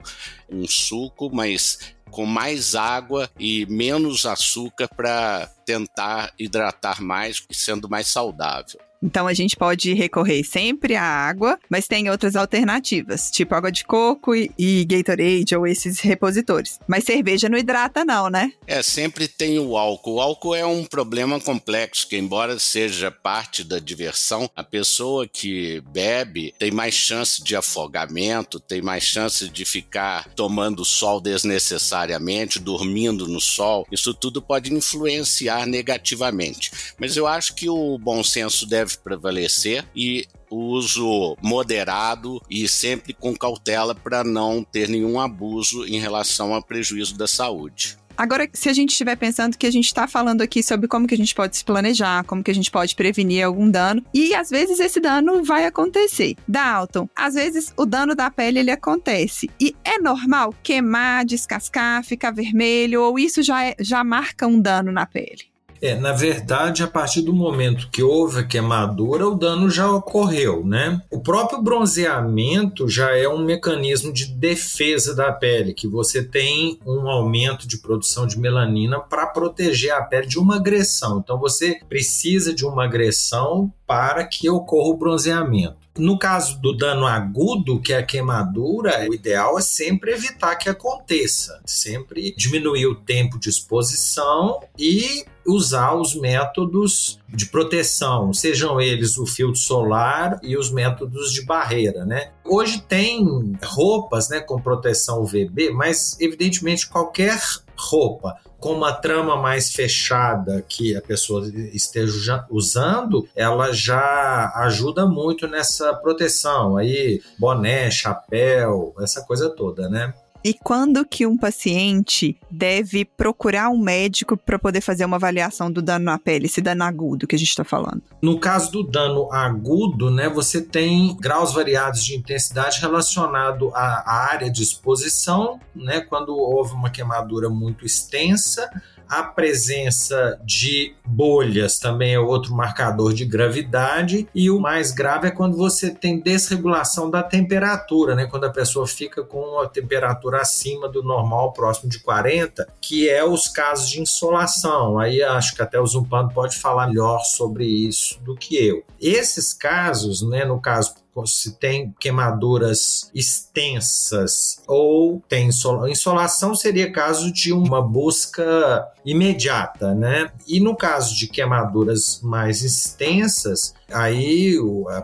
um 0.50 0.68
suco, 0.68 1.30
mas 1.34 1.78
com 2.10 2.26
mais 2.26 2.74
água 2.74 3.30
e 3.38 3.64
menos 3.64 4.26
açúcar 4.26 4.88
para 4.94 5.46
tentar 5.64 6.34
hidratar 6.38 7.00
mais, 7.00 7.42
sendo 7.50 7.88
mais 7.88 8.08
saudável. 8.08 8.78
Então 9.02 9.26
a 9.26 9.34
gente 9.34 9.56
pode 9.56 9.92
recorrer 9.94 10.44
sempre 10.44 10.94
à 10.94 11.02
água, 11.02 11.58
mas 11.68 11.88
tem 11.88 12.08
outras 12.08 12.36
alternativas, 12.36 13.30
tipo 13.30 13.54
água 13.54 13.72
de 13.72 13.84
coco 13.84 14.34
e, 14.34 14.84
Gatorade 14.84 15.56
ou 15.56 15.66
esses 15.66 16.00
repositores. 16.00 16.78
Mas 16.86 17.04
cerveja 17.04 17.48
não 17.48 17.58
hidrata 17.58 18.04
não, 18.04 18.30
né? 18.30 18.52
É, 18.66 18.82
sempre 18.82 19.26
tem 19.26 19.58
o 19.58 19.76
álcool. 19.76 20.14
O 20.14 20.20
álcool 20.20 20.54
é 20.54 20.64
um 20.64 20.84
problema 20.84 21.40
complexo, 21.40 22.06
que 22.06 22.16
embora 22.16 22.58
seja 22.58 23.10
parte 23.10 23.64
da 23.64 23.78
diversão, 23.78 24.48
a 24.54 24.62
pessoa 24.62 25.26
que 25.26 25.82
bebe 25.92 26.54
tem 26.58 26.70
mais 26.70 26.94
chance 26.94 27.42
de 27.42 27.56
afogamento, 27.56 28.60
tem 28.60 28.80
mais 28.80 29.02
chance 29.02 29.48
de 29.48 29.64
ficar 29.64 30.28
tomando 30.34 30.84
sol 30.84 31.20
desnecessariamente, 31.20 32.58
dormindo 32.58 33.26
no 33.26 33.40
sol. 33.40 33.86
Isso 33.90 34.14
tudo 34.14 34.40
pode 34.40 34.72
influenciar 34.72 35.66
negativamente. 35.66 36.70
Mas 36.98 37.16
eu 37.16 37.26
acho 37.26 37.54
que 37.54 37.68
o 37.68 37.98
bom 37.98 38.22
senso 38.22 38.66
deve 38.66 38.91
deve 38.92 38.98
prevalecer 38.98 39.84
e 39.94 40.26
uso 40.50 41.36
moderado 41.42 42.40
e 42.50 42.68
sempre 42.68 43.14
com 43.14 43.34
cautela 43.34 43.94
para 43.94 44.22
não 44.22 44.62
ter 44.62 44.88
nenhum 44.88 45.18
abuso 45.18 45.86
em 45.86 45.98
relação 45.98 46.52
ao 46.54 46.62
prejuízo 46.62 47.16
da 47.16 47.26
saúde. 47.26 47.96
Agora, 48.14 48.46
se 48.52 48.68
a 48.68 48.74
gente 48.74 48.90
estiver 48.90 49.16
pensando 49.16 49.56
que 49.56 49.66
a 49.66 49.70
gente 49.70 49.86
está 49.86 50.06
falando 50.06 50.42
aqui 50.42 50.62
sobre 50.62 50.86
como 50.86 51.06
que 51.06 51.14
a 51.14 51.16
gente 51.16 51.34
pode 51.34 51.56
se 51.56 51.64
planejar, 51.64 52.22
como 52.24 52.44
que 52.44 52.50
a 52.50 52.54
gente 52.54 52.70
pode 52.70 52.94
prevenir 52.94 53.42
algum 53.42 53.70
dano, 53.70 54.04
e 54.12 54.34
às 54.34 54.50
vezes 54.50 54.78
esse 54.78 55.00
dano 55.00 55.42
vai 55.42 55.64
acontecer. 55.64 56.36
Dalton, 56.46 57.08
às 57.16 57.34
vezes 57.34 57.72
o 57.74 57.86
dano 57.86 58.14
da 58.14 58.30
pele 58.30 58.58
ele 58.58 58.70
acontece 58.70 59.48
e 59.58 59.74
é 59.82 59.98
normal 59.98 60.54
queimar, 60.62 61.24
descascar, 61.24 62.04
ficar 62.04 62.32
vermelho, 62.32 63.00
ou 63.00 63.18
isso 63.18 63.42
já, 63.42 63.64
é, 63.64 63.74
já 63.80 64.04
marca 64.04 64.46
um 64.46 64.60
dano 64.60 64.92
na 64.92 65.06
pele? 65.06 65.51
É, 65.82 65.96
na 65.96 66.12
verdade, 66.12 66.84
a 66.84 66.86
partir 66.86 67.22
do 67.22 67.32
momento 67.32 67.88
que 67.90 68.04
houve 68.04 68.38
a 68.38 68.44
queimadura, 68.44 69.26
o 69.26 69.34
dano 69.34 69.68
já 69.68 69.90
ocorreu, 69.90 70.64
né? 70.64 71.02
O 71.10 71.18
próprio 71.18 71.60
bronzeamento 71.60 72.88
já 72.88 73.16
é 73.16 73.28
um 73.28 73.44
mecanismo 73.44 74.12
de 74.12 74.26
defesa 74.26 75.12
da 75.12 75.32
pele, 75.32 75.74
que 75.74 75.88
você 75.88 76.22
tem 76.22 76.78
um 76.86 77.08
aumento 77.10 77.66
de 77.66 77.78
produção 77.78 78.28
de 78.28 78.38
melanina 78.38 79.00
para 79.00 79.26
proteger 79.26 79.92
a 79.92 80.02
pele 80.02 80.28
de 80.28 80.38
uma 80.38 80.54
agressão. 80.54 81.18
Então 81.18 81.36
você 81.36 81.80
precisa 81.88 82.54
de 82.54 82.64
uma 82.64 82.84
agressão 82.84 83.72
para 83.84 84.24
que 84.24 84.48
ocorra 84.48 84.90
o 84.90 84.96
bronzeamento. 84.96 85.81
No 85.96 86.18
caso 86.18 86.58
do 86.60 86.74
dano 86.74 87.06
agudo, 87.06 87.80
que 87.80 87.92
é 87.92 87.98
a 87.98 88.02
queimadura, 88.02 89.06
o 89.08 89.14
ideal 89.14 89.58
é 89.58 89.62
sempre 89.62 90.12
evitar 90.12 90.56
que 90.56 90.68
aconteça, 90.68 91.60
sempre 91.66 92.34
diminuir 92.34 92.86
o 92.86 92.94
tempo 92.94 93.38
de 93.38 93.50
exposição 93.50 94.60
e 94.78 95.24
usar 95.46 95.94
os 95.94 96.14
métodos 96.14 97.20
de 97.28 97.46
proteção, 97.46 98.32
sejam 98.32 98.80
eles 98.80 99.18
o 99.18 99.26
filtro 99.26 99.60
solar 99.60 100.38
e 100.42 100.56
os 100.56 100.70
métodos 100.70 101.32
de 101.32 101.44
barreira, 101.44 102.04
né? 102.04 102.30
Hoje 102.44 102.80
tem 102.80 103.52
roupas, 103.62 104.28
né, 104.28 104.40
com 104.40 104.60
proteção 104.60 105.22
UVB, 105.22 105.70
mas 105.70 106.16
evidentemente 106.20 106.88
qualquer 106.88 107.40
roupa 107.76 108.38
com 108.62 108.74
uma 108.74 108.92
trama 108.92 109.36
mais 109.36 109.72
fechada 109.72 110.64
que 110.68 110.94
a 110.94 111.02
pessoa 111.02 111.44
esteja 111.72 112.46
usando, 112.48 113.28
ela 113.34 113.72
já 113.72 114.52
ajuda 114.54 115.04
muito 115.04 115.48
nessa 115.48 115.92
proteção. 115.92 116.76
Aí, 116.76 117.20
boné, 117.36 117.90
chapéu, 117.90 118.94
essa 119.00 119.20
coisa 119.22 119.50
toda, 119.50 119.88
né? 119.88 120.14
E 120.44 120.52
quando 120.52 121.04
que 121.04 121.24
um 121.24 121.36
paciente 121.36 122.36
deve 122.50 123.04
procurar 123.04 123.70
um 123.70 123.78
médico 123.78 124.36
para 124.36 124.58
poder 124.58 124.80
fazer 124.80 125.04
uma 125.04 125.16
avaliação 125.16 125.70
do 125.70 125.80
dano 125.80 126.06
na 126.06 126.18
pele, 126.18 126.46
esse 126.46 126.60
dano 126.60 126.82
agudo 126.82 127.28
que 127.28 127.36
a 127.36 127.38
gente 127.38 127.50
está 127.50 127.62
falando? 127.62 128.02
No 128.20 128.40
caso 128.40 128.72
do 128.72 128.82
dano 128.82 129.32
agudo, 129.32 130.10
né, 130.10 130.28
você 130.28 130.60
tem 130.60 131.16
graus 131.20 131.52
variados 131.52 132.04
de 132.04 132.16
intensidade 132.16 132.80
relacionado 132.80 133.70
à 133.72 134.30
área 134.32 134.50
de 134.50 134.62
exposição, 134.64 135.60
né, 135.76 136.00
quando 136.00 136.36
houve 136.36 136.72
uma 136.74 136.90
queimadura 136.90 137.48
muito 137.48 137.86
extensa, 137.86 138.68
a 139.12 139.22
presença 139.22 140.40
de 140.42 140.94
bolhas 141.04 141.78
também 141.78 142.14
é 142.14 142.18
outro 142.18 142.54
marcador 142.54 143.12
de 143.12 143.26
gravidade. 143.26 144.26
E 144.34 144.50
o 144.50 144.58
mais 144.58 144.90
grave 144.90 145.28
é 145.28 145.30
quando 145.30 145.54
você 145.54 145.90
tem 145.90 146.18
desregulação 146.18 147.10
da 147.10 147.22
temperatura, 147.22 148.14
né? 148.14 148.24
Quando 148.24 148.44
a 148.44 148.50
pessoa 148.50 148.86
fica 148.86 149.22
com 149.22 149.60
a 149.60 149.68
temperatura 149.68 150.40
acima 150.40 150.88
do 150.88 151.02
normal, 151.02 151.52
próximo 151.52 151.90
de 151.90 151.98
40, 151.98 152.66
que 152.80 153.06
é 153.06 153.22
os 153.22 153.48
casos 153.48 153.90
de 153.90 154.00
insolação. 154.00 154.98
Aí 154.98 155.22
acho 155.22 155.54
que 155.54 155.60
até 155.60 155.78
o 155.78 155.86
Zumpano 155.86 156.32
pode 156.32 156.56
falar 156.56 156.86
melhor 156.86 157.18
sobre 157.18 157.66
isso 157.66 158.18
do 158.22 158.34
que 158.34 158.56
eu. 158.56 158.82
Esses 158.98 159.52
casos, 159.52 160.22
né, 160.22 160.46
no 160.46 160.58
caso 160.58 160.94
se 161.26 161.58
tem 161.58 161.94
queimaduras 162.00 163.10
extensas 163.14 164.62
ou 164.66 165.22
tem 165.28 165.48
insolação. 165.48 165.88
Insolação 165.88 166.54
seria 166.54 166.90
caso 166.90 167.32
de 167.32 167.52
uma 167.52 167.82
busca 167.82 168.88
imediata, 169.04 169.94
né? 169.94 170.30
E 170.46 170.60
no 170.60 170.76
caso 170.76 171.16
de 171.16 171.26
queimaduras 171.26 172.20
mais 172.22 172.62
extensas, 172.62 173.74
aí 173.92 174.56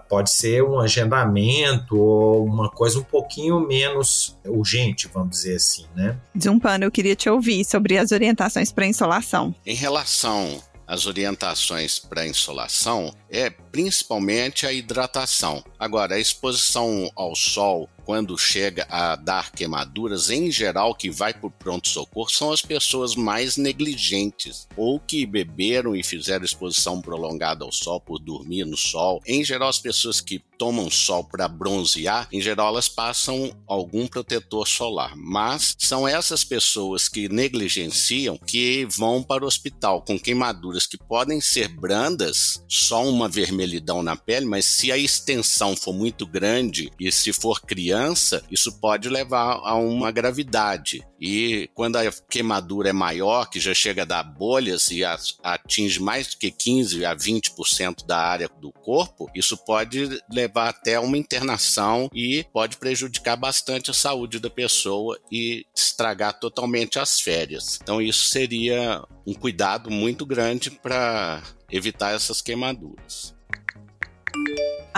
pode 0.09 0.31
ser 0.31 0.63
um 0.63 0.79
agendamento 0.79 1.97
ou 1.97 2.45
uma 2.45 2.71
coisa 2.71 2.99
um 2.99 3.05
pouquinho 3.05 3.61
menos 3.61 4.39
urgente, 4.47 5.09
vamos 5.13 5.31
dizer 5.31 5.57
assim, 5.57 5.87
né? 5.95 6.17
Zumpano, 6.41 6.85
eu 6.85 6.91
queria 6.91 7.15
te 7.15 7.29
ouvir 7.29 7.65
sobre 7.65 7.99
as 7.99 8.13
orientações 8.13 8.73
para 8.73 8.87
insolação. 8.87 9.55
Em 9.67 9.75
relação 9.75 10.63
às 10.87 11.05
orientações 11.05 11.99
para 11.99 12.27
insolação, 12.27 13.13
é 13.31 13.51
principalmente 13.79 14.67
a 14.67 14.73
hidratação. 14.73 15.63
Agora, 15.79 16.17
a 16.17 16.19
exposição 16.19 17.09
ao 17.15 17.37
sol 17.37 17.89
quando 18.09 18.39
chega 18.39 18.87
a 18.89 19.17
dar 19.17 19.53
queimaduras, 19.53 20.31
em 20.31 20.51
geral, 20.51 20.95
que 20.95 21.11
vai 21.11 21.35
para 21.35 21.47
o 21.47 21.51
pronto-socorro 21.51 22.31
são 22.31 22.51
as 22.51 22.63
pessoas 22.63 23.15
mais 23.15 23.59
negligentes, 23.59 24.67
ou 24.75 24.99
que 24.99 25.27
beberam 25.27 25.95
e 25.95 26.03
fizeram 26.03 26.43
exposição 26.43 27.03
prolongada 27.03 27.67
ao 27.67 27.71
sol 27.71 28.01
por 28.01 28.19
dormir 28.19 28.65
no 28.65 28.79
sol. 28.79 29.21
Em 29.27 29.45
geral, 29.45 29.69
as 29.69 29.79
pessoas 29.79 30.23
que 30.23 30.43
tomam 30.57 30.91
sol 30.91 31.23
para 31.23 31.47
bronzear, 31.47 32.27
em 32.33 32.41
geral, 32.41 32.69
elas 32.69 32.89
passam 32.89 33.55
algum 33.67 34.07
protetor 34.07 34.67
solar. 34.67 35.15
Mas 35.15 35.77
são 35.79 36.09
essas 36.09 36.43
pessoas 36.43 37.11
que 37.11 37.29
negligenciam 37.29 38.39
que 38.39 38.87
vão 38.87 39.23
para 39.23 39.45
o 39.45 39.47
hospital 39.47 40.01
com 40.01 40.19
queimaduras 40.19 40.87
que 40.87 40.97
podem 40.97 41.43
ser 41.43 41.69
brandas, 41.69 42.65
só 42.67 43.07
uma 43.07 43.29
vermelha 43.29 43.68
vermelhidão 43.69 44.03
na 44.03 44.17
pele, 44.17 44.47
mas 44.47 44.65
se 44.65 44.91
a 44.91 44.97
extensão 44.97 45.77
for 45.77 45.93
muito 45.93 46.27
grande 46.27 46.91
e 46.99 47.13
se 47.13 47.33
for 47.33 47.61
criança, 47.61 48.43
isso 48.51 48.73
pode 48.81 49.09
levar 49.09 49.61
a 49.63 49.75
uma 49.75 50.11
gravidade. 50.11 51.07
E 51.21 51.69
quando 51.75 51.97
a 51.97 52.11
queimadura 52.31 52.91
é 52.91 52.93
maior, 52.93 53.51
que 53.51 53.61
já 53.61 53.75
chega 53.75 54.03
a 54.03 54.07
dar 54.07 54.23
bolhas 54.23 54.89
e 54.89 55.03
atinge 55.43 56.01
mais 56.01 56.29
do 56.29 56.37
que 56.37 56.51
15 56.51 57.05
a 57.05 57.15
20% 57.15 58.07
da 58.07 58.19
área 58.19 58.49
do 58.61 58.73
corpo, 58.73 59.29
isso 59.35 59.57
pode 59.57 60.21
levar 60.31 60.69
até 60.69 60.99
uma 60.99 61.19
internação 61.19 62.09
e 62.15 62.45
pode 62.53 62.77
prejudicar 62.77 63.37
bastante 63.37 63.91
a 63.91 63.95
saúde 63.95 64.39
da 64.39 64.49
pessoa 64.49 65.19
e 65.31 65.67
estragar 65.75 66.39
totalmente 66.39 66.99
as 66.99 67.21
férias. 67.21 67.79
Então, 67.83 68.01
isso 68.01 68.27
seria 68.27 69.03
um 69.27 69.35
cuidado 69.35 69.91
muito 69.91 70.25
grande 70.25 70.71
para 70.71 71.43
evitar 71.71 72.15
essas 72.15 72.41
queimaduras. 72.41 73.38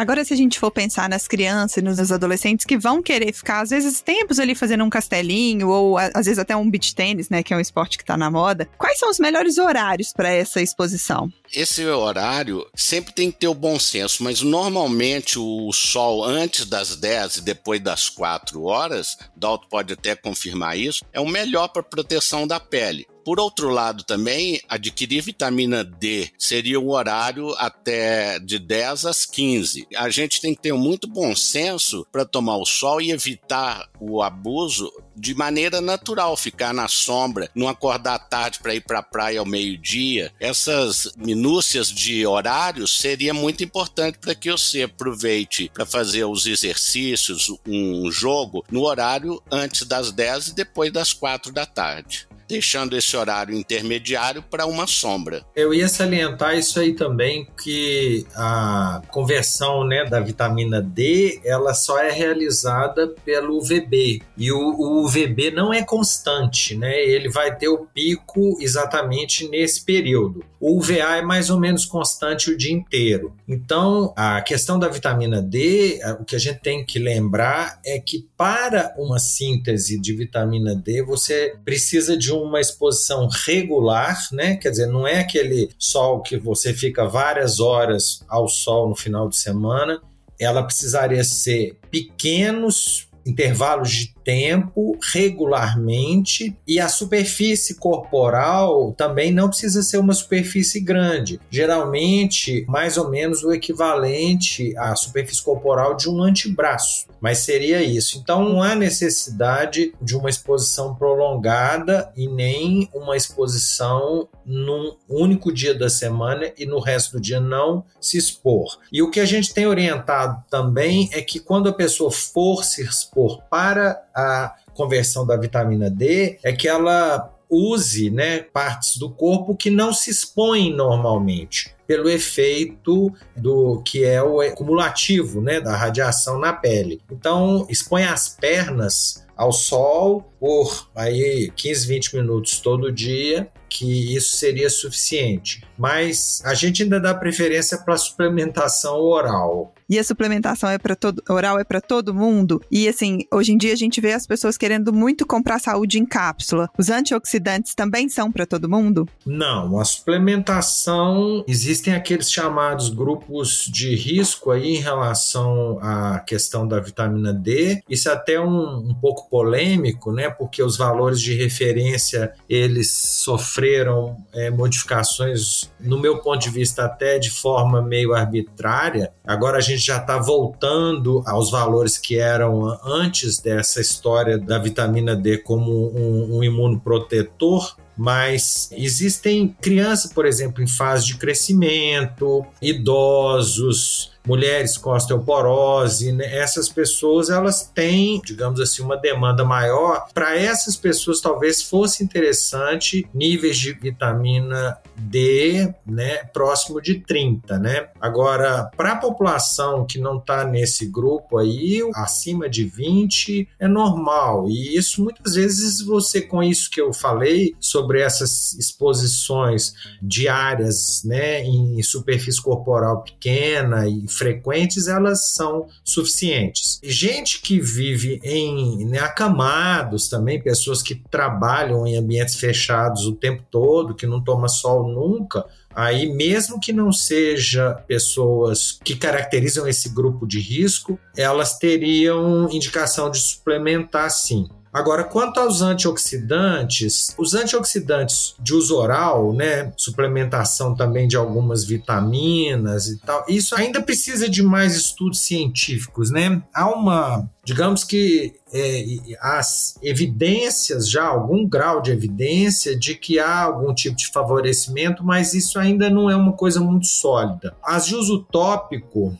Agora, 0.01 0.25
se 0.25 0.33
a 0.33 0.37
gente 0.37 0.59
for 0.59 0.71
pensar 0.71 1.11
nas 1.11 1.29
crianças 1.29 1.77
e 1.77 1.83
nos 1.83 2.11
adolescentes 2.11 2.65
que 2.65 2.79
vão 2.79 3.03
querer 3.03 3.35
ficar, 3.35 3.61
às 3.61 3.69
vezes, 3.69 4.01
tempos 4.01 4.39
ali 4.39 4.55
fazendo 4.55 4.83
um 4.83 4.89
castelinho, 4.89 5.69
ou 5.69 5.99
às 5.99 6.25
vezes 6.25 6.39
até 6.39 6.57
um 6.57 6.71
beach 6.71 6.95
tênis, 6.95 7.29
né, 7.29 7.43
que 7.43 7.53
é 7.53 7.57
um 7.57 7.61
esporte 7.61 7.99
que 7.99 8.03
está 8.03 8.17
na 8.17 8.31
moda, 8.31 8.67
quais 8.79 8.99
são 8.99 9.11
os 9.11 9.19
melhores 9.19 9.59
horários 9.59 10.11
para 10.13 10.31
essa 10.31 10.63
exposição? 10.63 11.31
Esse 11.53 11.85
horário 11.85 12.67
sempre 12.75 13.13
tem 13.13 13.31
que 13.31 13.41
ter 13.41 13.49
o 13.49 13.55
bom 13.55 13.79
senso, 13.79 14.25
mas 14.25 14.41
normalmente 14.41 15.39
o 15.39 15.71
sol 15.73 16.25
antes 16.25 16.65
das 16.65 16.97
10 16.97 17.37
e 17.37 17.41
depois 17.43 17.81
das 17.81 18.09
4 18.09 18.63
horas, 18.63 19.19
Dalton 19.37 19.67
pode 19.69 19.93
até 19.93 20.17
confirmar 20.17 20.79
isso, 20.79 21.05
é 21.13 21.21
o 21.21 21.29
melhor 21.29 21.69
para 21.69 21.83
proteção 21.83 22.47
da 22.47 22.59
pele. 22.59 23.07
Por 23.25 23.39
outro 23.39 23.69
lado, 23.69 24.05
também, 24.05 24.61
adquirir 24.69 25.23
vitamina 25.23 25.85
D 25.85 26.31
seria 26.39 26.81
um 26.81 26.91
horário 26.91 27.55
até 27.59 28.39
de 28.39 28.59
10 28.59 29.07
às 29.07 29.27
15. 29.27 29.87
A 29.97 30.09
gente 30.11 30.41
tem 30.41 30.55
que 30.55 30.63
ter 30.63 30.73
muito 30.73 31.07
bom 31.07 31.35
senso 31.35 32.07
para 32.11 32.25
tomar 32.25 32.57
o 32.57 32.67
sol 32.67 33.01
e 33.01 33.11
evitar 33.11 33.89
o 34.01 34.23
abuso 34.23 34.91
de 35.15 35.35
maneira 35.35 35.81
natural, 35.81 36.37
ficar 36.37 36.73
na 36.73 36.89
sombra, 36.89 37.51
não 37.55 37.69
acordar 37.69 38.19
tarde 38.19 38.59
para 38.61 38.75
ir 38.75 38.81
para 38.81 39.01
a 39.01 39.03
praia 39.03 39.41
ao 39.41 39.47
meio-dia. 39.47 40.33
Essas 40.41 41.13
minúcias 41.17 41.89
de 41.89 42.27
horários 42.27 42.99
seria 42.99 43.35
muito 43.35 43.63
importante 43.63 44.19
para 44.19 44.35
que 44.35 44.51
você 44.51 44.85
aproveite 44.85 45.71
para 45.75 45.85
fazer 45.85 46.25
os 46.25 46.47
exercícios, 46.47 47.53
um 47.67 48.11
jogo, 48.11 48.65
no 48.71 48.83
horário 48.85 49.43
antes 49.51 49.87
das 49.87 50.11
10 50.11 50.49
e 50.49 50.55
depois 50.55 50.91
das 50.91 51.13
4 51.13 51.53
da 51.53 51.67
tarde 51.67 52.30
deixando 52.51 52.97
esse 52.97 53.17
horário 53.17 53.55
intermediário 53.55 54.43
para 54.43 54.67
uma 54.67 54.87
sombra. 54.87 55.45
Eu 55.55 55.73
ia 55.73 55.89
salientar 55.89 56.59
isso 56.59 56.81
aí 56.81 56.95
também, 56.95 57.47
que 57.63 58.27
a 58.35 59.01
conversão 59.09 59.85
né, 59.85 60.05
da 60.05 60.21
vitamina 60.21 60.83
D 60.83 61.41
ela 61.45 61.73
só 61.73 61.99
é 61.99 62.11
realizada 62.11 63.09
pelo 63.25 63.59
UVB. 63.59 64.23
E 64.37 64.51
o, 64.51 64.59
o 64.59 65.05
UVB 65.05 65.51
não 65.51 65.73
é 65.73 65.83
constante, 65.83 66.77
né? 66.77 67.01
ele 67.01 67.29
vai 67.29 67.57
ter 67.57 67.69
o 67.69 67.87
pico 67.87 68.57
exatamente 68.61 69.49
nesse 69.49 69.85
período. 69.85 70.45
O 70.59 70.79
UVA 70.79 71.17
é 71.17 71.23
mais 71.23 71.49
ou 71.49 71.59
menos 71.59 71.85
constante 71.85 72.51
o 72.51 72.57
dia 72.57 72.73
inteiro. 72.73 73.35
Então, 73.49 74.13
a 74.17 74.43
questão 74.43 74.79
da 74.79 74.89
vitamina 74.89 75.41
D, 75.41 76.01
o 76.21 76.25
que 76.25 76.37
a 76.37 76.39
gente 76.39 76.61
tem 76.61 76.85
que 76.85 76.99
lembrar 76.99 77.81
é 77.85 77.99
que 77.99 78.29
para 78.37 78.95
uma 78.99 79.19
síntese 79.19 79.99
de 79.99 80.15
vitamina 80.15 80.75
D, 80.75 81.03
você 81.03 81.55
precisa 81.65 82.17
de 82.17 82.33
uma 82.43 82.61
exposição 82.61 83.29
regular, 83.47 84.17
né? 84.33 84.57
Quer 84.57 84.71
dizer, 84.71 84.87
não 84.87 85.07
é 85.07 85.21
aquele 85.21 85.71
sol 85.79 86.23
que 86.23 86.37
você 86.37 86.73
fica 86.73 87.07
várias 87.07 87.61
horas 87.61 88.25
ao 88.29 88.49
sol 88.49 88.89
no 88.89 88.97
final 88.97 89.29
de 89.29 89.37
semana. 89.37 90.01
Ela 90.39 90.63
precisaria 90.63 91.23
ser 91.25 91.79
pequenos 91.91 93.09
intervalos 93.27 93.91
de 93.91 94.15
tempo 94.25 94.99
regularmente 95.13 96.57
e 96.67 96.79
a 96.79 96.89
superfície 96.89 97.77
corporal 97.77 98.93
também 98.93 99.33
não 99.33 99.49
precisa 99.49 99.83
ser 99.83 99.99
uma 99.99 100.15
superfície 100.15 100.81
grande. 100.81 101.41
Geralmente, 101.51 102.65
mais 102.69 102.97
ou 102.97 103.11
menos 103.11 103.43
o 103.43 103.53
equivalente 103.53 104.77
à 104.77 104.95
superfície 104.95 105.43
corporal 105.43 105.97
de 105.97 106.09
um 106.09 106.23
antebraço, 106.23 107.07
mas 107.21 107.39
seria 107.39 107.83
isso. 107.83 108.19
Então, 108.19 108.49
não 108.49 108.63
há 108.63 108.75
necessidade 108.75 109.93
de 110.01 110.17
uma 110.17 110.31
exposição 110.31 110.95
prolongada 110.95 112.13
e 112.17 112.29
nem 112.29 112.89
uma 112.95 113.17
exposição 113.17 114.29
num 114.45 114.97
único 115.09 115.53
dia 115.53 115.75
da 115.75 115.89
semana 115.89 116.53
e 116.59 116.67
no 116.67 116.81
resto 116.81 117.13
do 117.13 117.21
dia 117.21 117.41
não 117.41 117.85
se 118.01 118.19
expor. 118.19 118.79
E 118.93 119.03
o 119.03 119.11
que 119.11 119.21
a 119.21 119.25
gente 119.25 119.55
tem 119.55 119.67
orientado 119.67 120.43
também 120.51 121.09
é 121.13 121.23
que 121.23 121.39
quando 121.39 121.69
a 121.69 121.73
pessoa 121.73 122.11
for 122.11 122.65
se 122.65 122.83
expor 122.83 123.43
para 123.51 124.03
a 124.15 124.55
conversão 124.75 125.27
da 125.27 125.37
vitamina 125.37 125.91
D 125.91 126.39
é 126.43 126.53
que 126.53 126.69
ela 126.69 127.33
use 127.51 128.11
né, 128.11 128.41
partes 128.41 128.97
do 128.97 129.11
corpo 129.11 129.57
que 129.57 129.71
não 129.71 129.93
se 129.93 130.11
expõem 130.11 130.73
normalmente 130.75 131.75
pelo 131.87 132.09
efeito 132.09 133.13
do 133.37 133.83
que 133.83 134.05
é 134.05 134.23
o 134.23 134.39
cumulativo 134.55 135.41
né, 135.41 135.61
da 135.61 135.75
radiação 135.75 136.39
na 136.39 136.53
pele. 136.53 137.03
Então, 137.11 137.67
expõe 137.69 138.05
as 138.05 138.29
pernas 138.29 139.27
ao 139.37 139.51
sol 139.51 140.33
por 140.39 140.89
aí 140.95 141.51
15, 141.57 141.89
20 141.89 142.17
minutos 142.17 142.61
todo 142.61 142.93
dia 142.93 143.51
que 143.71 144.15
isso 144.17 144.37
seria 144.37 144.69
suficiente. 144.69 145.63
Mas 145.79 146.43
a 146.45 146.53
gente 146.53 146.83
ainda 146.83 147.01
dá 147.01 147.15
preferência 147.15 147.79
para 147.79 147.95
a 147.95 147.99
suplementação 147.99 148.97
oral. 148.97 149.73
E 149.89 149.99
a 149.99 150.05
suplementação 150.05 150.71
é 150.71 150.79
para 150.79 150.95
todo 150.95 151.23
oral 151.29 151.59
é 151.59 151.65
para 151.65 151.81
todo 151.81 152.15
mundo. 152.15 152.63
E 152.71 152.89
assim, 152.89 153.21
hoje 153.33 153.53
em 153.53 153.57
dia 153.57 153.73
a 153.73 153.77
gente 153.77 154.01
vê 154.01 154.13
as 154.13 154.27
pessoas 154.27 154.57
querendo 154.57 154.93
muito 154.93 155.27
comprar 155.27 155.59
saúde 155.59 155.99
em 155.99 156.07
cápsula. 156.07 156.69
Os 156.79 156.91
antioxidantes 156.91 157.75
também 157.75 158.09
são 158.09 158.31
para 158.31 158.47
todo 158.47 158.69
mundo? 158.69 159.09
Não, 159.27 159.81
a 159.81 159.85
suplementação 159.85 161.45
existem 161.49 161.95
aqueles 161.95 162.31
chamados 162.31 162.89
grupos 162.89 163.69
de 163.73 163.97
risco 163.97 164.51
aí 164.51 164.77
em 164.77 164.81
relação 164.81 165.79
à 165.83 166.21
questão 166.21 166.69
da 166.69 166.79
vitamina 166.79 167.33
D. 167.33 167.83
Isso 167.89 168.09
é 168.09 168.13
até 168.13 168.41
um, 168.41 168.91
um 168.91 168.95
pouco 168.95 169.29
polêmico, 169.29 170.13
né? 170.13 170.31
Porque 170.31 170.63
os 170.63 170.77
valores 170.77 171.21
de 171.21 171.35
referência 171.35 172.33
eles 172.49 172.93
sofreram 172.93 173.60
sofreram 173.61 174.17
é, 174.33 174.51
modificações, 174.51 175.71
no 175.79 175.99
meu 175.99 176.19
ponto 176.19 176.41
de 176.41 176.51
vista, 176.51 176.85
até 176.85 177.19
de 177.19 177.31
forma 177.31 177.83
meio 177.83 178.15
arbitrária. 178.15 179.13
Agora 179.25 179.59
a 179.59 179.61
gente 179.61 179.85
já 179.85 179.99
está 179.99 180.19
voltando 180.19 181.23
aos 181.27 181.51
valores 181.51 181.99
que 181.99 182.19
eram 182.19 182.79
antes 182.83 183.39
dessa 183.39 183.81
história 183.81 184.39
da 184.39 184.59
vitamina 184.59 185.15
D 185.15 185.39
como 185.39 185.93
um, 185.95 186.39
um 186.39 186.45
imunoprotetor 186.45 187.77
mas 187.97 188.71
existem 188.73 189.55
crianças, 189.61 190.11
por 190.11 190.25
exemplo, 190.25 190.63
em 190.63 190.67
fase 190.67 191.05
de 191.05 191.19
crescimento, 191.19 192.47
idosos, 192.63 194.13
mulheres 194.27 194.77
com 194.77 194.91
osteoporose, 194.91 196.13
né? 196.13 196.37
essas 196.37 196.69
pessoas 196.69 197.31
elas 197.31 197.71
têm, 197.75 198.21
digamos 198.25 198.61
assim, 198.61 198.83
uma 198.83 198.97
demanda 198.97 199.45
maior. 199.45 200.07
Para 200.13 200.37
essas 200.37 200.77
pessoas 200.77 201.21
talvez 201.21 201.63
fosse 201.63 202.05
interessante 202.05 203.09
níveis 203.15 203.59
de 203.59 203.73
vitamina 203.73 204.79
D, 204.97 205.73
né, 205.87 206.25
próximo 206.33 206.81
de 206.81 207.01
30, 207.01 207.59
né? 207.59 207.89
Agora, 208.01 208.71
para 208.77 208.93
a 208.93 208.97
população 208.97 209.87
que 209.87 209.99
não 209.99 210.19
está 210.19 210.45
nesse 210.45 210.87
grupo 210.87 211.39
aí, 211.39 211.81
acima 211.95 212.49
de 212.49 212.65
20 212.65 213.49
é 213.59 213.67
normal. 213.67 214.49
E 214.49 214.77
isso 214.77 215.03
muitas 215.03 215.35
vezes 215.35 215.81
você 215.81 216.21
com 216.21 216.43
isso 216.43 216.71
que 216.71 216.81
eu 216.81 216.93
falei 216.93 217.55
sobre 217.59 218.01
essas 218.01 218.53
exposições 218.55 219.75
diárias, 220.03 221.03
né, 221.05 221.43
em 221.43 221.83
superfície 221.83 222.43
corporal 222.43 223.03
pequena 223.03 223.89
e 223.89 224.07
frequentes, 224.11 224.89
elas 224.89 225.33
são 225.33 225.67
suficientes. 225.85 226.81
Gente 226.83 227.41
que 227.41 227.61
vive 227.61 228.21
em 228.23 228.85
né, 228.87 228.99
acamados 228.99 230.09
também, 230.09 230.43
pessoas 230.43 230.83
que 230.83 230.95
trabalham 230.95 231.87
em 231.87 231.97
ambientes 231.97 232.37
fechados 232.37 233.07
o 233.07 233.15
tempo 233.15 233.43
todo, 233.51 233.95
que 233.95 234.07
não 234.07 234.23
toma 234.23 234.49
sol 234.49 234.89
nunca, 234.89 235.45
aí 235.75 236.13
mesmo 236.13 236.61
que 236.61 236.73
não 236.73 236.93
seja 236.93 237.75
pessoas 237.87 238.79
que 238.85 238.97
caracterizam 238.97 239.67
esse 239.67 239.89
grupo 239.89 240.27
de 240.27 240.41
risco, 240.41 240.99
elas 241.17 241.59
teriam 241.59 242.49
indicação 242.51 243.11
de 243.11 243.19
suplementar 243.19 244.11
sim. 244.11 244.49
Agora, 244.73 245.03
quanto 245.03 245.41
aos 245.41 245.63
antioxidantes, 245.63 247.15
os 247.19 247.35
antioxidantes 247.35 248.35
de 248.39 248.55
uso 248.55 248.77
oral, 248.77 249.33
né, 249.33 249.73
suplementação 249.77 250.77
também 250.77 251.09
de 251.09 251.17
algumas 251.17 251.65
vitaminas 251.65 252.87
e 252.87 252.99
tal, 252.99 253.25
isso 253.29 253.57
ainda 253.57 253.83
precisa 253.83 254.29
de 254.29 254.43
mais 254.43 254.77
estudos 254.77 255.21
científicos, 255.21 256.11
né? 256.11 256.41
Há 256.55 256.71
uma, 256.71 257.29
digamos 257.45 257.83
que 257.83 258.35
é, 258.53 258.85
as 259.21 259.77
evidências, 259.83 260.89
já 260.89 261.05
algum 261.05 261.49
grau 261.49 261.83
de 261.83 261.91
evidência 261.91 262.79
de 262.79 262.95
que 262.95 263.19
há 263.19 263.43
algum 263.43 263.75
tipo 263.75 263.97
de 263.97 264.09
favorecimento, 264.13 265.05
mas 265.05 265.35
isso 265.35 265.59
ainda 265.59 265.91
não 265.91 266.09
é 266.09 266.15
uma 266.15 266.33
coisa 266.33 266.61
muito 266.61 266.87
sólida. 266.87 267.57
As 267.65 267.87
de 267.87 267.97
uso 267.97 268.25
tópico, 268.31 269.19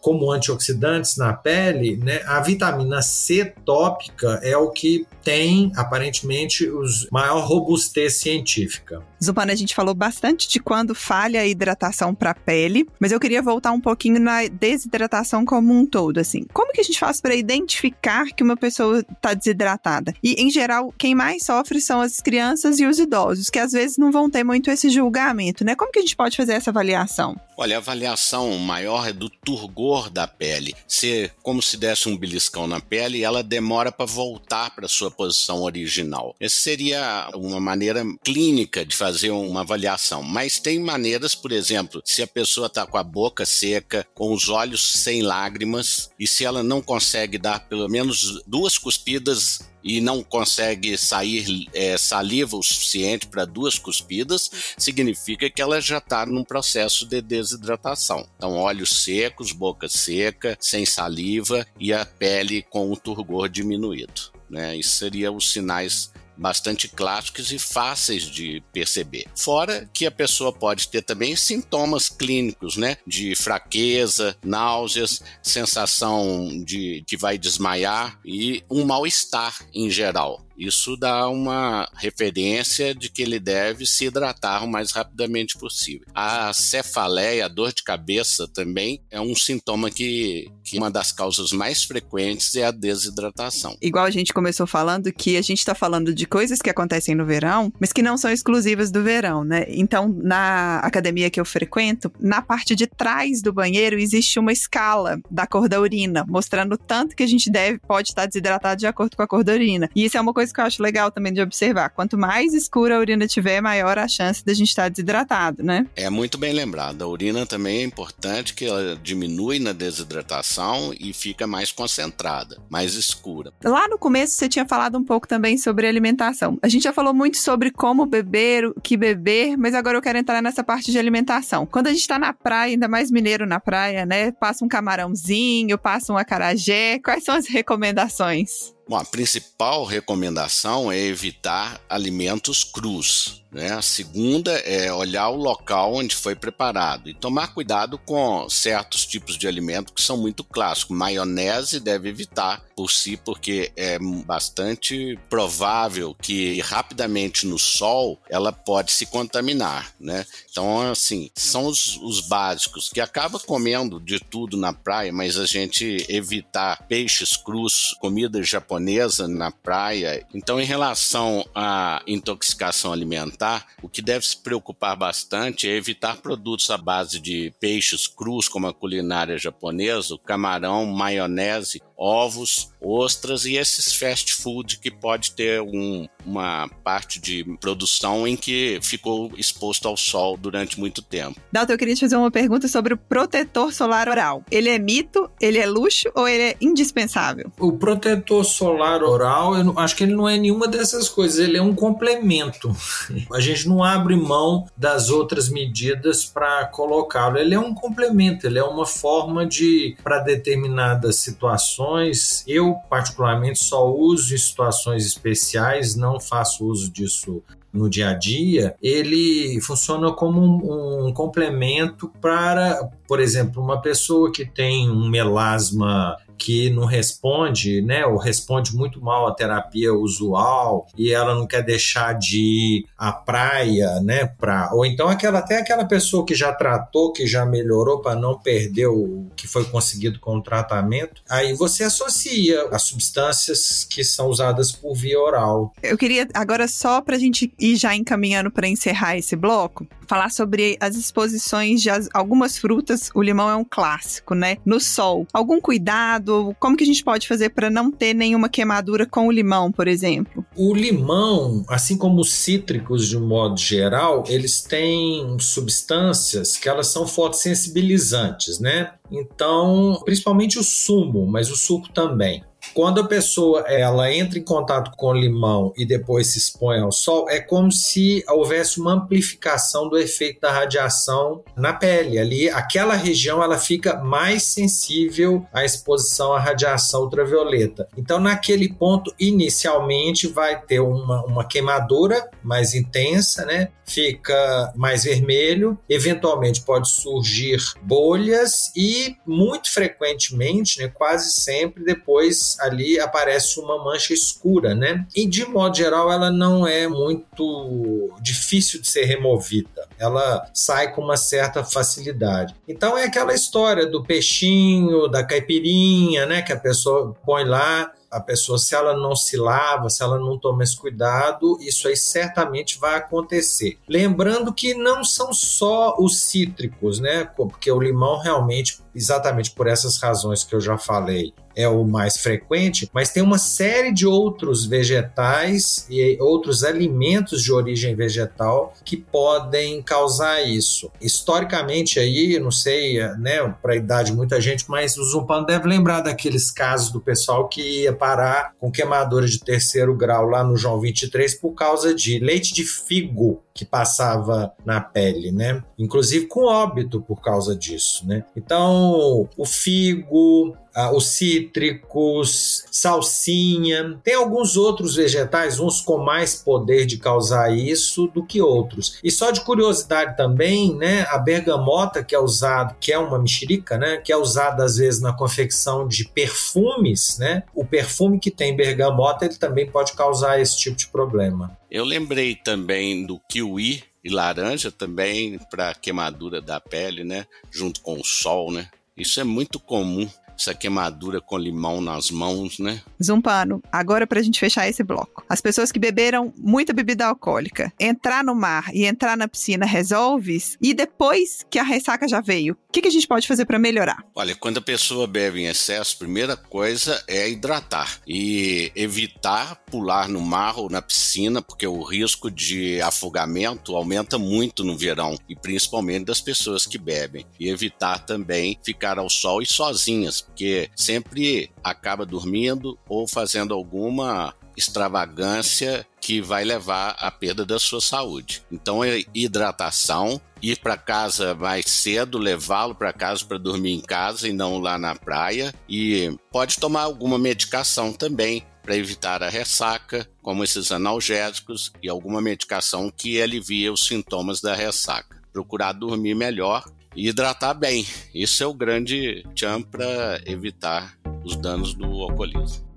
como 0.00 0.30
antioxidantes 0.30 1.16
na 1.16 1.32
pele, 1.32 1.96
né, 1.96 2.22
a 2.26 2.40
vitamina 2.40 3.02
C 3.02 3.52
tópica 3.64 4.40
é 4.42 4.56
o 4.56 4.70
que 4.70 5.06
tem, 5.22 5.70
aparentemente, 5.76 6.68
os 6.68 7.06
maior 7.10 7.46
robustez 7.46 8.14
científica. 8.14 9.02
Zupana, 9.22 9.52
a 9.52 9.56
gente 9.56 9.74
falou 9.74 9.94
bastante 9.94 10.48
de 10.48 10.58
quando 10.58 10.94
falha 10.94 11.42
a 11.42 11.46
hidratação 11.46 12.14
para 12.14 12.30
a 12.30 12.34
pele, 12.34 12.88
mas 12.98 13.12
eu 13.12 13.20
queria 13.20 13.42
voltar 13.42 13.70
um 13.70 13.80
pouquinho 13.80 14.18
na 14.18 14.46
desidratação 14.48 15.44
como 15.44 15.72
um 15.74 15.84
todo, 15.84 16.18
assim. 16.18 16.46
Como 16.54 16.72
que 16.72 16.80
a 16.80 16.84
gente 16.84 16.98
faz 16.98 17.20
para 17.20 17.34
identificar 17.34 18.26
que 18.28 18.42
uma 18.42 18.56
pessoa 18.56 19.00
está 19.00 19.34
desidratada? 19.34 20.14
E, 20.22 20.42
em 20.42 20.50
geral, 20.50 20.92
quem 20.96 21.14
mais 21.14 21.44
sofre 21.44 21.80
são 21.80 22.00
as 22.00 22.20
crianças 22.20 22.80
e 22.80 22.86
os 22.86 22.98
idosos, 22.98 23.50
que 23.50 23.58
às 23.58 23.72
vezes 23.72 23.98
não 23.98 24.10
vão 24.10 24.30
ter 24.30 24.42
muito 24.42 24.70
esse 24.70 24.88
julgamento, 24.88 25.64
né? 25.64 25.74
Como 25.74 25.92
que 25.92 25.98
a 25.98 26.02
gente 26.02 26.16
pode 26.16 26.36
fazer 26.36 26.54
essa 26.54 26.70
avaliação? 26.70 27.38
Olha, 27.62 27.76
a 27.76 27.78
avaliação 27.78 28.56
maior 28.56 29.06
é 29.06 29.12
do 29.12 29.28
turgor 29.28 30.08
da 30.08 30.26
pele. 30.26 30.74
Se, 30.88 31.30
como 31.42 31.60
se 31.60 31.76
desse 31.76 32.08
um 32.08 32.16
beliscão 32.16 32.66
na 32.66 32.80
pele, 32.80 33.22
ela 33.22 33.42
demora 33.42 33.92
para 33.92 34.06
voltar 34.06 34.74
para 34.74 34.88
sua 34.88 35.10
posição 35.10 35.60
original. 35.60 36.34
Essa 36.40 36.56
seria 36.56 37.30
uma 37.34 37.60
maneira 37.60 38.02
clínica 38.24 38.82
de 38.82 38.96
fazer 38.96 39.30
uma 39.30 39.60
avaliação. 39.60 40.22
Mas 40.22 40.58
tem 40.58 40.78
maneiras, 40.78 41.34
por 41.34 41.52
exemplo, 41.52 42.00
se 42.02 42.22
a 42.22 42.26
pessoa 42.26 42.66
está 42.66 42.86
com 42.86 42.96
a 42.96 43.04
boca 43.04 43.44
seca, 43.44 44.06
com 44.14 44.32
os 44.32 44.48
olhos 44.48 44.94
sem 44.94 45.20
lágrimas, 45.20 46.10
e 46.18 46.26
se 46.26 46.46
ela 46.46 46.62
não 46.62 46.80
consegue 46.80 47.36
dar 47.36 47.68
pelo 47.68 47.90
menos 47.90 48.42
duas 48.46 48.78
cuspidas 48.78 49.69
e 49.82 50.00
não 50.00 50.22
consegue 50.22 50.96
sair 50.96 51.68
é, 51.72 51.96
saliva 51.96 52.56
o 52.56 52.62
suficiente 52.62 53.26
para 53.26 53.44
duas 53.44 53.78
cuspidas, 53.78 54.50
significa 54.76 55.50
que 55.50 55.62
ela 55.62 55.80
já 55.80 55.98
está 55.98 56.26
num 56.26 56.44
processo 56.44 57.06
de 57.06 57.20
desidratação. 57.20 58.26
Então, 58.36 58.56
olhos 58.56 59.02
secos, 59.02 59.52
boca 59.52 59.88
seca, 59.88 60.56
sem 60.60 60.84
saliva 60.84 61.66
e 61.78 61.92
a 61.92 62.04
pele 62.04 62.62
com 62.62 62.90
o 62.90 62.96
turgor 62.96 63.48
diminuído. 63.48 64.32
Né? 64.48 64.76
Isso 64.76 64.98
seriam 64.98 65.36
os 65.36 65.52
sinais 65.52 66.12
bastante 66.40 66.88
clássicos 66.88 67.52
e 67.52 67.58
fáceis 67.58 68.22
de 68.24 68.62
perceber. 68.72 69.26
Fora 69.36 69.88
que 69.92 70.06
a 70.06 70.10
pessoa 70.10 70.52
pode 70.52 70.88
ter 70.88 71.02
também 71.02 71.36
sintomas 71.36 72.08
clínicos, 72.08 72.76
né? 72.76 72.96
De 73.06 73.36
fraqueza, 73.36 74.36
náuseas, 74.42 75.22
sensação 75.42 76.64
de 76.64 77.04
que 77.06 77.16
vai 77.16 77.36
desmaiar 77.36 78.18
e 78.24 78.64
um 78.70 78.84
mal-estar 78.84 79.58
em 79.74 79.90
geral. 79.90 80.44
Isso 80.60 80.94
dá 80.94 81.26
uma 81.28 81.88
referência 81.96 82.94
de 82.94 83.08
que 83.08 83.22
ele 83.22 83.40
deve 83.40 83.86
se 83.86 84.04
hidratar 84.04 84.62
o 84.62 84.68
mais 84.68 84.92
rapidamente 84.92 85.56
possível. 85.56 86.06
A 86.14 86.52
cefaleia, 86.52 87.46
a 87.46 87.48
dor 87.48 87.72
de 87.72 87.82
cabeça 87.82 88.46
também 88.46 89.00
é 89.10 89.18
um 89.18 89.34
sintoma 89.34 89.90
que, 89.90 90.50
que 90.62 90.76
uma 90.76 90.90
das 90.90 91.12
causas 91.12 91.50
mais 91.52 91.82
frequentes 91.82 92.54
é 92.54 92.64
a 92.64 92.70
desidratação. 92.70 93.74
Igual 93.80 94.04
a 94.04 94.10
gente 94.10 94.34
começou 94.34 94.66
falando 94.66 95.10
que 95.10 95.38
a 95.38 95.42
gente 95.42 95.58
está 95.58 95.74
falando 95.74 96.14
de 96.14 96.26
coisas 96.26 96.60
que 96.60 96.68
acontecem 96.68 97.14
no 97.14 97.24
verão, 97.24 97.72
mas 97.80 97.92
que 97.92 98.02
não 98.02 98.18
são 98.18 98.30
exclusivas 98.30 98.90
do 98.90 99.02
verão, 99.02 99.42
né? 99.42 99.64
Então, 99.68 100.14
na 100.22 100.80
academia 100.80 101.30
que 101.30 101.40
eu 101.40 101.44
frequento, 101.44 102.12
na 102.20 102.42
parte 102.42 102.76
de 102.76 102.86
trás 102.86 103.40
do 103.40 103.52
banheiro 103.52 103.98
existe 103.98 104.38
uma 104.38 104.52
escala 104.52 105.18
da 105.30 105.46
cor 105.46 105.68
da 105.68 105.80
urina, 105.80 106.24
mostrando 106.28 106.76
tanto 106.76 107.16
que 107.16 107.22
a 107.22 107.26
gente 107.26 107.50
deve 107.50 107.78
pode 107.78 108.10
estar 108.10 108.26
desidratado 108.26 108.78
de 108.78 108.86
acordo 108.86 109.16
com 109.16 109.22
a 109.22 109.26
cor 109.26 109.42
da 109.42 109.52
urina. 109.52 109.88
E 109.96 110.04
isso 110.04 110.18
é 110.18 110.20
uma 110.20 110.34
coisa 110.34 110.49
coisa 110.50 110.54
que 110.54 110.60
eu 110.60 110.64
acho 110.64 110.82
legal 110.82 111.10
também 111.10 111.32
de 111.32 111.40
observar. 111.40 111.90
Quanto 111.90 112.18
mais 112.18 112.52
escura 112.52 112.96
a 112.96 112.98
urina 112.98 113.26
tiver, 113.26 113.60
maior 113.60 113.98
a 113.98 114.08
chance 114.08 114.44
da 114.44 114.52
gente 114.52 114.68
estar 114.68 114.88
desidratado, 114.88 115.62
né? 115.62 115.86
É 115.96 116.10
muito 116.10 116.36
bem 116.36 116.52
lembrado. 116.52 117.02
A 117.02 117.06
urina 117.06 117.46
também 117.46 117.78
é 117.78 117.84
importante 117.84 118.54
que 118.54 118.66
ela 118.66 118.98
diminui 119.02 119.58
na 119.58 119.72
desidratação 119.72 120.92
e 120.98 121.12
fica 121.12 121.46
mais 121.46 121.72
concentrada, 121.72 122.58
mais 122.68 122.94
escura. 122.94 123.52
Lá 123.64 123.88
no 123.88 123.98
começo 123.98 124.34
você 124.34 124.48
tinha 124.48 124.66
falado 124.66 124.98
um 124.98 125.04
pouco 125.04 125.26
também 125.26 125.56
sobre 125.56 125.86
alimentação. 125.86 126.58
A 126.62 126.68
gente 126.68 126.82
já 126.82 126.92
falou 126.92 127.14
muito 127.14 127.38
sobre 127.38 127.70
como 127.70 128.06
beber, 128.06 128.66
o 128.66 128.80
que 128.80 128.96
beber, 128.96 129.56
mas 129.56 129.74
agora 129.74 129.96
eu 129.96 130.02
quero 130.02 130.18
entrar 130.18 130.42
nessa 130.42 130.64
parte 130.64 130.90
de 130.90 130.98
alimentação. 130.98 131.66
Quando 131.66 131.86
a 131.86 131.92
gente 131.92 132.06
tá 132.06 132.18
na 132.18 132.32
praia, 132.32 132.72
ainda 132.72 132.88
mais 132.88 133.10
mineiro 133.10 133.46
na 133.46 133.60
praia, 133.60 134.04
né? 134.04 134.32
Passa 134.32 134.64
um 134.64 134.68
camarãozinho, 134.68 135.78
passa 135.78 136.12
um 136.12 136.16
acarajé. 136.16 136.98
Quais 136.98 137.24
são 137.24 137.34
as 137.34 137.46
recomendações? 137.46 138.74
Bom, 138.90 138.96
a 138.96 139.04
principal 139.04 139.84
recomendação 139.84 140.90
é 140.90 140.98
evitar 140.98 141.80
alimentos 141.88 142.64
crus. 142.64 143.39
Né? 143.50 143.72
A 143.72 143.82
segunda 143.82 144.52
é 144.58 144.92
olhar 144.92 145.28
o 145.28 145.36
local 145.36 145.94
onde 145.94 146.14
foi 146.14 146.34
preparado 146.34 147.08
e 147.08 147.14
tomar 147.14 147.48
cuidado 147.48 147.98
com 147.98 148.48
certos 148.48 149.04
tipos 149.04 149.36
de 149.36 149.48
alimento 149.48 149.92
que 149.92 150.02
são 150.02 150.16
muito 150.16 150.44
clássicos. 150.44 150.96
Maionese 150.96 151.80
deve 151.80 152.08
evitar 152.08 152.62
por 152.76 152.90
si, 152.90 153.16
porque 153.16 153.72
é 153.76 153.98
bastante 154.24 155.18
provável 155.28 156.14
que 156.14 156.60
rapidamente 156.60 157.46
no 157.46 157.58
sol 157.58 158.18
ela 158.28 158.52
pode 158.52 158.92
se 158.92 159.06
contaminar. 159.06 159.92
Né? 159.98 160.24
Então, 160.50 160.90
assim, 160.90 161.30
são 161.34 161.66
os, 161.66 161.96
os 161.98 162.20
básicos 162.20 162.88
que 162.88 163.00
acaba 163.00 163.38
comendo 163.38 164.00
de 164.00 164.20
tudo 164.20 164.56
na 164.56 164.72
praia, 164.72 165.12
mas 165.12 165.36
a 165.36 165.46
gente 165.46 166.06
evitar 166.08 166.86
peixes 166.86 167.36
crus, 167.36 167.96
comida 168.00 168.42
japonesa 168.42 169.26
na 169.26 169.50
praia. 169.50 170.24
Então, 170.32 170.60
em 170.60 170.64
relação 170.64 171.44
à 171.54 172.02
intoxicação 172.06 172.92
alimentar, 172.92 173.39
o 173.82 173.88
que 173.88 174.02
deve 174.02 174.26
se 174.26 174.36
preocupar 174.36 174.96
bastante 174.96 175.68
é 175.68 175.76
evitar 175.76 176.18
produtos 176.18 176.70
à 176.70 176.76
base 176.76 177.18
de 177.18 177.52
peixes 177.58 178.06
crus, 178.06 178.48
como 178.48 178.66
a 178.66 178.74
culinária 178.74 179.38
japonesa, 179.38 180.14
o 180.14 180.18
camarão, 180.18 180.86
maionese, 180.86 181.80
ovos, 182.00 182.70
ostras 182.80 183.44
e 183.44 183.56
esses 183.56 183.94
fast 183.94 184.34
food 184.34 184.78
que 184.78 184.90
pode 184.90 185.32
ter 185.32 185.60
um, 185.60 186.08
uma 186.24 186.68
parte 186.82 187.20
de 187.20 187.44
produção 187.60 188.26
em 188.26 188.36
que 188.36 188.78
ficou 188.82 189.30
exposto 189.36 189.86
ao 189.86 189.96
sol 189.96 190.36
durante 190.36 190.80
muito 190.80 191.02
tempo. 191.02 191.38
Dalton, 191.52 191.74
eu 191.74 191.78
queria 191.78 191.94
te 191.94 192.00
fazer 192.00 192.16
uma 192.16 192.30
pergunta 192.30 192.66
sobre 192.68 192.94
o 192.94 192.96
protetor 192.96 193.72
solar 193.72 194.08
oral. 194.08 194.42
Ele 194.50 194.70
é 194.70 194.78
mito, 194.78 195.30
ele 195.40 195.58
é 195.58 195.66
luxo 195.66 196.10
ou 196.14 196.26
ele 196.26 196.42
é 196.42 196.56
indispensável? 196.60 197.52
O 197.58 197.72
protetor 197.72 198.44
solar 198.44 199.02
oral, 199.02 199.56
eu 199.56 199.78
acho 199.78 199.94
que 199.94 200.04
ele 200.04 200.14
não 200.14 200.28
é 200.28 200.38
nenhuma 200.38 200.66
dessas 200.66 201.08
coisas, 201.08 201.38
ele 201.38 201.58
é 201.58 201.62
um 201.62 201.74
complemento. 201.74 202.74
A 203.32 203.40
gente 203.40 203.68
não 203.68 203.84
abre 203.84 204.16
mão 204.16 204.66
das 204.76 205.10
outras 205.10 205.48
medidas 205.48 206.24
para 206.24 206.64
colocá-lo. 206.66 207.38
Ele 207.38 207.54
é 207.54 207.58
um 207.58 207.74
complemento, 207.74 208.46
ele 208.46 208.58
é 208.58 208.64
uma 208.64 208.86
forma 208.86 209.46
de, 209.46 209.96
para 210.02 210.20
determinadas 210.20 211.16
situações, 211.16 211.89
situações. 211.90 212.44
Eu, 212.46 212.76
particularmente, 212.88 213.62
só 213.62 213.90
uso 213.92 214.34
em 214.34 214.38
situações 214.38 215.04
especiais, 215.04 215.96
não 215.96 216.20
faço 216.20 216.64
uso 216.64 216.90
disso 216.90 217.42
no 217.72 217.88
dia 217.88 218.10
a 218.10 218.14
dia, 218.14 218.74
ele 218.82 219.60
funciona 219.60 220.12
como 220.12 220.40
um, 220.40 221.06
um, 221.06 221.12
complemento 221.12 222.10
para, 222.20 222.90
por 223.06 223.20
exemplo, 223.20 223.62
uma 223.62 223.80
pessoa 223.80 224.32
que 224.32 224.44
tem 224.44 224.90
um 224.90 225.08
melasma 225.08 226.16
que 226.40 226.70
não 226.70 226.86
responde, 226.86 227.82
né, 227.82 228.06
ou 228.06 228.16
responde 228.16 228.74
muito 228.74 228.98
mal 229.04 229.28
à 229.28 229.34
terapia 229.34 229.92
usual 229.92 230.86
e 230.96 231.12
ela 231.12 231.34
não 231.34 231.46
quer 231.46 231.62
deixar 231.62 232.14
de 232.14 232.40
ir 232.40 232.86
à 232.96 233.12
praia, 233.12 234.00
né, 234.00 234.24
para 234.24 234.70
ou 234.72 234.86
então 234.86 235.08
aquela 235.08 235.40
até 235.40 235.58
aquela 235.58 235.84
pessoa 235.84 236.24
que 236.24 236.34
já 236.34 236.50
tratou, 236.52 237.12
que 237.12 237.26
já 237.26 237.44
melhorou 237.44 238.00
para 238.00 238.18
não 238.18 238.38
perder 238.38 238.86
o 238.86 239.26
que 239.36 239.46
foi 239.46 239.64
conseguido 239.66 240.18
com 240.18 240.36
o 240.36 240.42
tratamento, 240.42 241.22
aí 241.28 241.52
você 241.52 241.84
associa 241.84 242.68
as 242.70 242.82
substâncias 242.82 243.84
que 243.84 244.02
são 244.02 244.28
usadas 244.28 244.72
por 244.72 244.94
via 244.94 245.20
oral. 245.20 245.74
Eu 245.82 245.98
queria 245.98 246.26
agora 246.32 246.66
só 246.66 247.02
para 247.02 247.16
a 247.16 247.18
gente 247.18 247.52
ir 247.58 247.76
já 247.76 247.94
encaminhando 247.94 248.50
para 248.50 248.66
encerrar 248.66 249.18
esse 249.18 249.36
bloco, 249.36 249.86
falar 250.10 250.30
sobre 250.32 250.76
as 250.80 250.96
exposições 250.96 251.80
de 251.80 251.88
algumas 252.12 252.58
frutas. 252.58 253.10
O 253.14 253.22
limão 253.22 253.48
é 253.48 253.54
um 253.54 253.64
clássico, 253.64 254.34
né? 254.34 254.56
No 254.66 254.80
sol, 254.80 255.24
algum 255.32 255.60
cuidado 255.60 256.52
como 256.58 256.76
que 256.76 256.82
a 256.82 256.86
gente 256.86 257.04
pode 257.04 257.28
fazer 257.28 257.50
para 257.50 257.70
não 257.70 257.92
ter 257.92 258.12
nenhuma 258.12 258.48
queimadura 258.48 259.06
com 259.06 259.28
o 259.28 259.30
limão, 259.30 259.70
por 259.70 259.86
exemplo? 259.86 260.44
O 260.56 260.74
limão, 260.74 261.64
assim 261.68 261.96
como 261.96 262.20
os 262.20 262.32
cítricos 262.32 263.08
de 263.08 263.16
um 263.16 263.24
modo 263.24 263.56
geral, 263.56 264.24
eles 264.26 264.62
têm 264.62 265.36
substâncias 265.38 266.56
que 266.56 266.68
elas 266.68 266.88
são 266.88 267.06
fotossensibilizantes, 267.06 268.58
né? 268.58 268.94
Então, 269.12 270.00
principalmente 270.04 270.58
o 270.58 270.64
sumo, 270.64 271.24
mas 271.24 271.50
o 271.50 271.56
suco 271.56 271.88
também. 271.92 272.42
Quando 272.74 273.00
a 273.00 273.06
pessoa 273.06 273.60
ela 273.66 274.12
entra 274.12 274.38
em 274.38 274.42
contato 274.42 274.92
com 274.96 275.12
limão 275.12 275.72
e 275.76 275.84
depois 275.84 276.28
se 276.28 276.38
expõe 276.38 276.80
ao 276.80 276.92
sol, 276.92 277.28
é 277.28 277.40
como 277.40 277.72
se 277.72 278.24
houvesse 278.28 278.80
uma 278.80 278.92
amplificação 278.92 279.88
do 279.88 279.98
efeito 279.98 280.40
da 280.40 280.52
radiação 280.52 281.42
na 281.56 281.72
pele. 281.72 282.18
Ali, 282.18 282.48
aquela 282.48 282.94
região 282.94 283.42
ela 283.42 283.58
fica 283.58 283.96
mais 283.96 284.44
sensível 284.44 285.46
à 285.52 285.64
exposição 285.64 286.32
à 286.32 286.38
radiação 286.38 287.02
ultravioleta. 287.02 287.88
Então, 287.96 288.20
naquele 288.20 288.72
ponto, 288.72 289.12
inicialmente 289.18 290.28
vai 290.28 290.60
ter 290.60 290.80
uma, 290.80 291.24
uma 291.24 291.44
queimadura 291.44 292.30
mais 292.42 292.74
intensa, 292.74 293.44
né? 293.44 293.68
Fica 293.84 294.72
mais 294.76 295.02
vermelho, 295.02 295.76
eventualmente 295.88 296.60
pode 296.60 296.88
surgir 296.88 297.58
bolhas 297.82 298.70
e 298.76 299.16
muito 299.26 299.72
frequentemente, 299.72 300.78
né, 300.78 300.86
quase 300.86 301.32
sempre 301.32 301.84
depois 301.84 302.49
ali 302.58 302.98
aparece 302.98 303.60
uma 303.60 303.82
mancha 303.82 304.12
escura, 304.12 304.74
né? 304.74 305.06
E 305.14 305.26
de 305.26 305.44
modo 305.46 305.76
geral 305.76 306.10
ela 306.10 306.30
não 306.30 306.66
é 306.66 306.88
muito 306.88 308.10
difícil 308.20 308.80
de 308.80 308.88
ser 308.88 309.04
removida. 309.04 309.88
Ela 309.98 310.48
sai 310.52 310.92
com 310.92 311.02
uma 311.02 311.16
certa 311.16 311.62
facilidade. 311.62 312.54
Então 312.66 312.96
é 312.96 313.04
aquela 313.04 313.34
história 313.34 313.86
do 313.86 314.02
peixinho, 314.02 315.08
da 315.08 315.24
caipirinha, 315.24 316.26
né, 316.26 316.42
que 316.42 316.52
a 316.52 316.58
pessoa 316.58 317.14
põe 317.24 317.44
lá 317.44 317.92
a 318.10 318.20
pessoa, 318.20 318.58
se 318.58 318.74
ela 318.74 318.96
não 318.96 319.14
se 319.14 319.36
lava, 319.36 319.88
se 319.88 320.02
ela 320.02 320.18
não 320.18 320.36
toma 320.36 320.64
esse 320.64 320.76
cuidado, 320.76 321.56
isso 321.60 321.86
aí 321.86 321.96
certamente 321.96 322.78
vai 322.78 322.96
acontecer. 322.96 323.78
Lembrando 323.88 324.52
que 324.52 324.74
não 324.74 325.04
são 325.04 325.32
só 325.32 325.94
os 325.96 326.22
cítricos, 326.22 326.98
né? 326.98 327.24
Porque 327.24 327.70
o 327.70 327.80
limão 327.80 328.18
realmente, 328.18 328.80
exatamente 328.94 329.52
por 329.52 329.68
essas 329.68 329.96
razões 329.98 330.42
que 330.42 330.54
eu 330.54 330.60
já 330.60 330.76
falei, 330.76 331.32
é 331.54 331.68
o 331.68 331.84
mais 331.84 332.16
frequente, 332.16 332.88
mas 332.92 333.10
tem 333.10 333.22
uma 333.22 333.38
série 333.38 333.92
de 333.92 334.06
outros 334.06 334.66
vegetais 334.66 335.86
e 335.88 336.16
outros 336.20 336.64
alimentos 336.64 337.42
de 337.42 337.52
origem 337.52 337.94
vegetal 337.94 338.74
que 338.84 338.96
podem 338.96 339.82
causar 339.82 340.42
isso. 340.42 340.90
Historicamente 341.00 341.98
aí, 341.98 342.38
não 342.38 342.50
sei, 342.50 342.98
né, 343.18 343.54
para 343.62 343.74
a 343.74 343.76
idade 343.76 344.10
de 344.10 344.16
muita 344.16 344.40
gente, 344.40 344.64
mas 344.68 344.96
o 344.96 345.04
Zumpano 345.04 345.46
deve 345.46 345.68
lembrar 345.68 346.00
daqueles 346.00 346.50
casos 346.50 346.90
do 346.90 347.00
pessoal 347.00 347.48
que 347.48 347.82
ia 347.82 347.92
parar 347.92 348.52
com 348.58 348.70
queimadura 348.70 349.26
de 349.26 349.38
terceiro 349.40 349.94
grau 349.96 350.26
lá 350.26 350.42
no 350.42 350.56
João 350.56 350.80
23 350.80 351.34
por 351.34 351.52
causa 351.52 351.94
de 351.94 352.18
leite 352.18 352.52
de 352.54 352.64
figo 352.64 353.42
que 353.60 353.64
passava 353.66 354.54
na 354.64 354.80
pele, 354.80 355.30
né? 355.30 355.62
Inclusive 355.78 356.24
com 356.24 356.46
óbito 356.46 356.98
por 357.02 357.20
causa 357.20 357.54
disso, 357.54 358.06
né? 358.08 358.24
Então, 358.34 359.28
o 359.36 359.44
figo, 359.44 360.56
ah, 360.74 360.90
os 360.94 361.08
cítricos, 361.08 362.64
salsinha. 362.70 363.98
Tem 364.02 364.14
alguns 364.14 364.56
outros 364.56 364.96
vegetais, 364.96 365.60
uns 365.60 365.82
com 365.82 365.98
mais 365.98 366.36
poder 366.36 366.86
de 366.86 366.96
causar 366.96 367.54
isso 367.54 368.06
do 368.06 368.24
que 368.24 368.40
outros. 368.40 368.98
E 369.04 369.10
só 369.10 369.30
de 369.30 369.42
curiosidade 369.42 370.16
também, 370.16 370.74
né, 370.74 371.02
a 371.10 371.18
bergamota 371.18 372.02
que 372.02 372.14
é 372.14 372.18
usado, 372.18 372.76
que 372.80 372.92
é 372.92 372.98
uma 372.98 373.18
mexerica, 373.18 373.76
né, 373.76 373.98
que 373.98 374.10
é 374.10 374.16
usada 374.16 374.64
às 374.64 374.76
vezes 374.76 375.02
na 375.02 375.12
confecção 375.12 375.86
de 375.86 376.08
perfumes, 376.08 377.18
né? 377.18 377.42
O 377.54 377.64
perfume 377.64 378.18
que 378.18 378.30
tem 378.30 378.56
bergamota, 378.56 379.26
ele 379.26 379.36
também 379.36 379.70
pode 379.70 379.92
causar 379.92 380.40
esse 380.40 380.56
tipo 380.56 380.76
de 380.76 380.88
problema. 380.88 381.58
Eu 381.70 381.84
lembrei 381.84 382.34
também 382.34 383.06
do 383.06 383.20
kiwi 383.50 383.82
e 384.02 384.08
laranja 384.08 384.70
também 384.70 385.38
para 385.50 385.74
queimadura 385.74 386.40
da 386.40 386.60
pele, 386.60 387.04
né, 387.04 387.26
junto 387.50 387.80
com 387.80 387.98
o 387.98 388.04
sol, 388.04 388.52
né? 388.52 388.70
Isso 388.96 389.20
é 389.20 389.24
muito 389.24 389.58
comum 389.58 390.08
essa 390.40 390.54
queimadura 390.54 391.20
com 391.20 391.36
limão 391.36 391.80
nas 391.80 392.10
mãos, 392.10 392.58
né? 392.58 392.80
Zumpano, 393.02 393.62
agora 393.70 394.06
para 394.06 394.20
a 394.20 394.22
gente 394.22 394.40
fechar 394.40 394.68
esse 394.68 394.82
bloco. 394.82 395.22
As 395.28 395.40
pessoas 395.40 395.70
que 395.70 395.78
beberam 395.78 396.32
muita 396.38 396.72
bebida 396.72 397.06
alcoólica, 397.06 397.72
entrar 397.78 398.24
no 398.24 398.34
mar 398.34 398.74
e 398.74 398.86
entrar 398.86 399.16
na 399.16 399.28
piscina 399.28 399.66
resolve? 399.66 400.30
E 400.60 400.72
depois 400.72 401.44
que 401.50 401.58
a 401.58 401.62
ressaca 401.62 402.06
já 402.06 402.20
veio, 402.20 402.54
o 402.54 402.72
que, 402.72 402.82
que 402.82 402.88
a 402.88 402.90
gente 402.90 403.06
pode 403.06 403.26
fazer 403.26 403.44
para 403.44 403.58
melhorar? 403.58 404.04
Olha, 404.14 404.34
quando 404.34 404.58
a 404.58 404.62
pessoa 404.62 405.06
bebe 405.06 405.40
em 405.40 405.46
excesso, 405.46 405.96
a 405.96 405.98
primeira 405.98 406.36
coisa 406.36 407.02
é 407.08 407.28
hidratar 407.28 408.00
e 408.06 408.70
evitar 408.76 409.56
pular 409.66 410.08
no 410.08 410.20
mar 410.20 410.56
ou 410.56 410.70
na 410.70 410.80
piscina, 410.80 411.42
porque 411.42 411.66
o 411.66 411.82
risco 411.82 412.30
de 412.30 412.80
afogamento 412.80 413.74
aumenta 413.74 414.18
muito 414.18 414.62
no 414.62 414.78
verão 414.78 415.18
e 415.28 415.34
principalmente 415.34 416.04
das 416.04 416.20
pessoas 416.20 416.64
que 416.64 416.78
bebem. 416.78 417.26
E 417.38 417.48
evitar 417.48 417.98
também 418.06 418.58
ficar 418.62 418.98
ao 418.98 419.10
sol 419.10 419.42
e 419.42 419.46
sozinhas, 419.46 420.24
porque 420.30 420.70
sempre 420.74 421.50
acaba 421.62 422.06
dormindo 422.06 422.78
ou 422.88 423.06
fazendo 423.06 423.52
alguma 423.52 424.34
extravagância 424.56 425.86
que 426.00 426.20
vai 426.20 426.44
levar 426.44 426.96
à 426.98 427.10
perda 427.10 427.44
da 427.44 427.58
sua 427.58 427.80
saúde. 427.80 428.42
Então, 428.50 428.82
é 428.82 429.02
hidratação, 429.14 430.20
ir 430.42 430.58
para 430.58 430.76
casa 430.76 431.34
mais 431.34 431.66
cedo, 431.66 432.18
levá-lo 432.18 432.74
para 432.74 432.92
casa 432.92 433.24
para 433.24 433.38
dormir 433.38 433.72
em 433.72 433.80
casa 433.80 434.28
e 434.28 434.32
não 434.32 434.58
lá 434.58 434.78
na 434.78 434.94
praia. 434.94 435.54
E 435.68 436.16
pode 436.30 436.58
tomar 436.58 436.82
alguma 436.82 437.18
medicação 437.18 437.92
também 437.92 438.44
para 438.62 438.76
evitar 438.76 439.22
a 439.22 439.28
ressaca, 439.28 440.08
como 440.22 440.44
esses 440.44 440.70
analgésicos 440.70 441.72
e 441.82 441.88
alguma 441.88 442.20
medicação 442.20 442.90
que 442.94 443.20
alivia 443.20 443.72
os 443.72 443.86
sintomas 443.86 444.40
da 444.40 444.54
ressaca. 444.54 445.20
Procurar 445.32 445.72
dormir 445.72 446.14
melhor 446.14 446.64
e 446.94 447.08
hidratar 447.08 447.54
bem. 447.54 447.86
Isso 448.14 448.42
é 448.42 448.46
o 448.46 448.54
grande 448.54 449.24
tchan 449.34 449.62
para 449.62 450.20
evitar 450.26 450.96
os 451.24 451.36
danos 451.36 451.74
do 451.74 451.86
alcoolismo. 452.02 452.70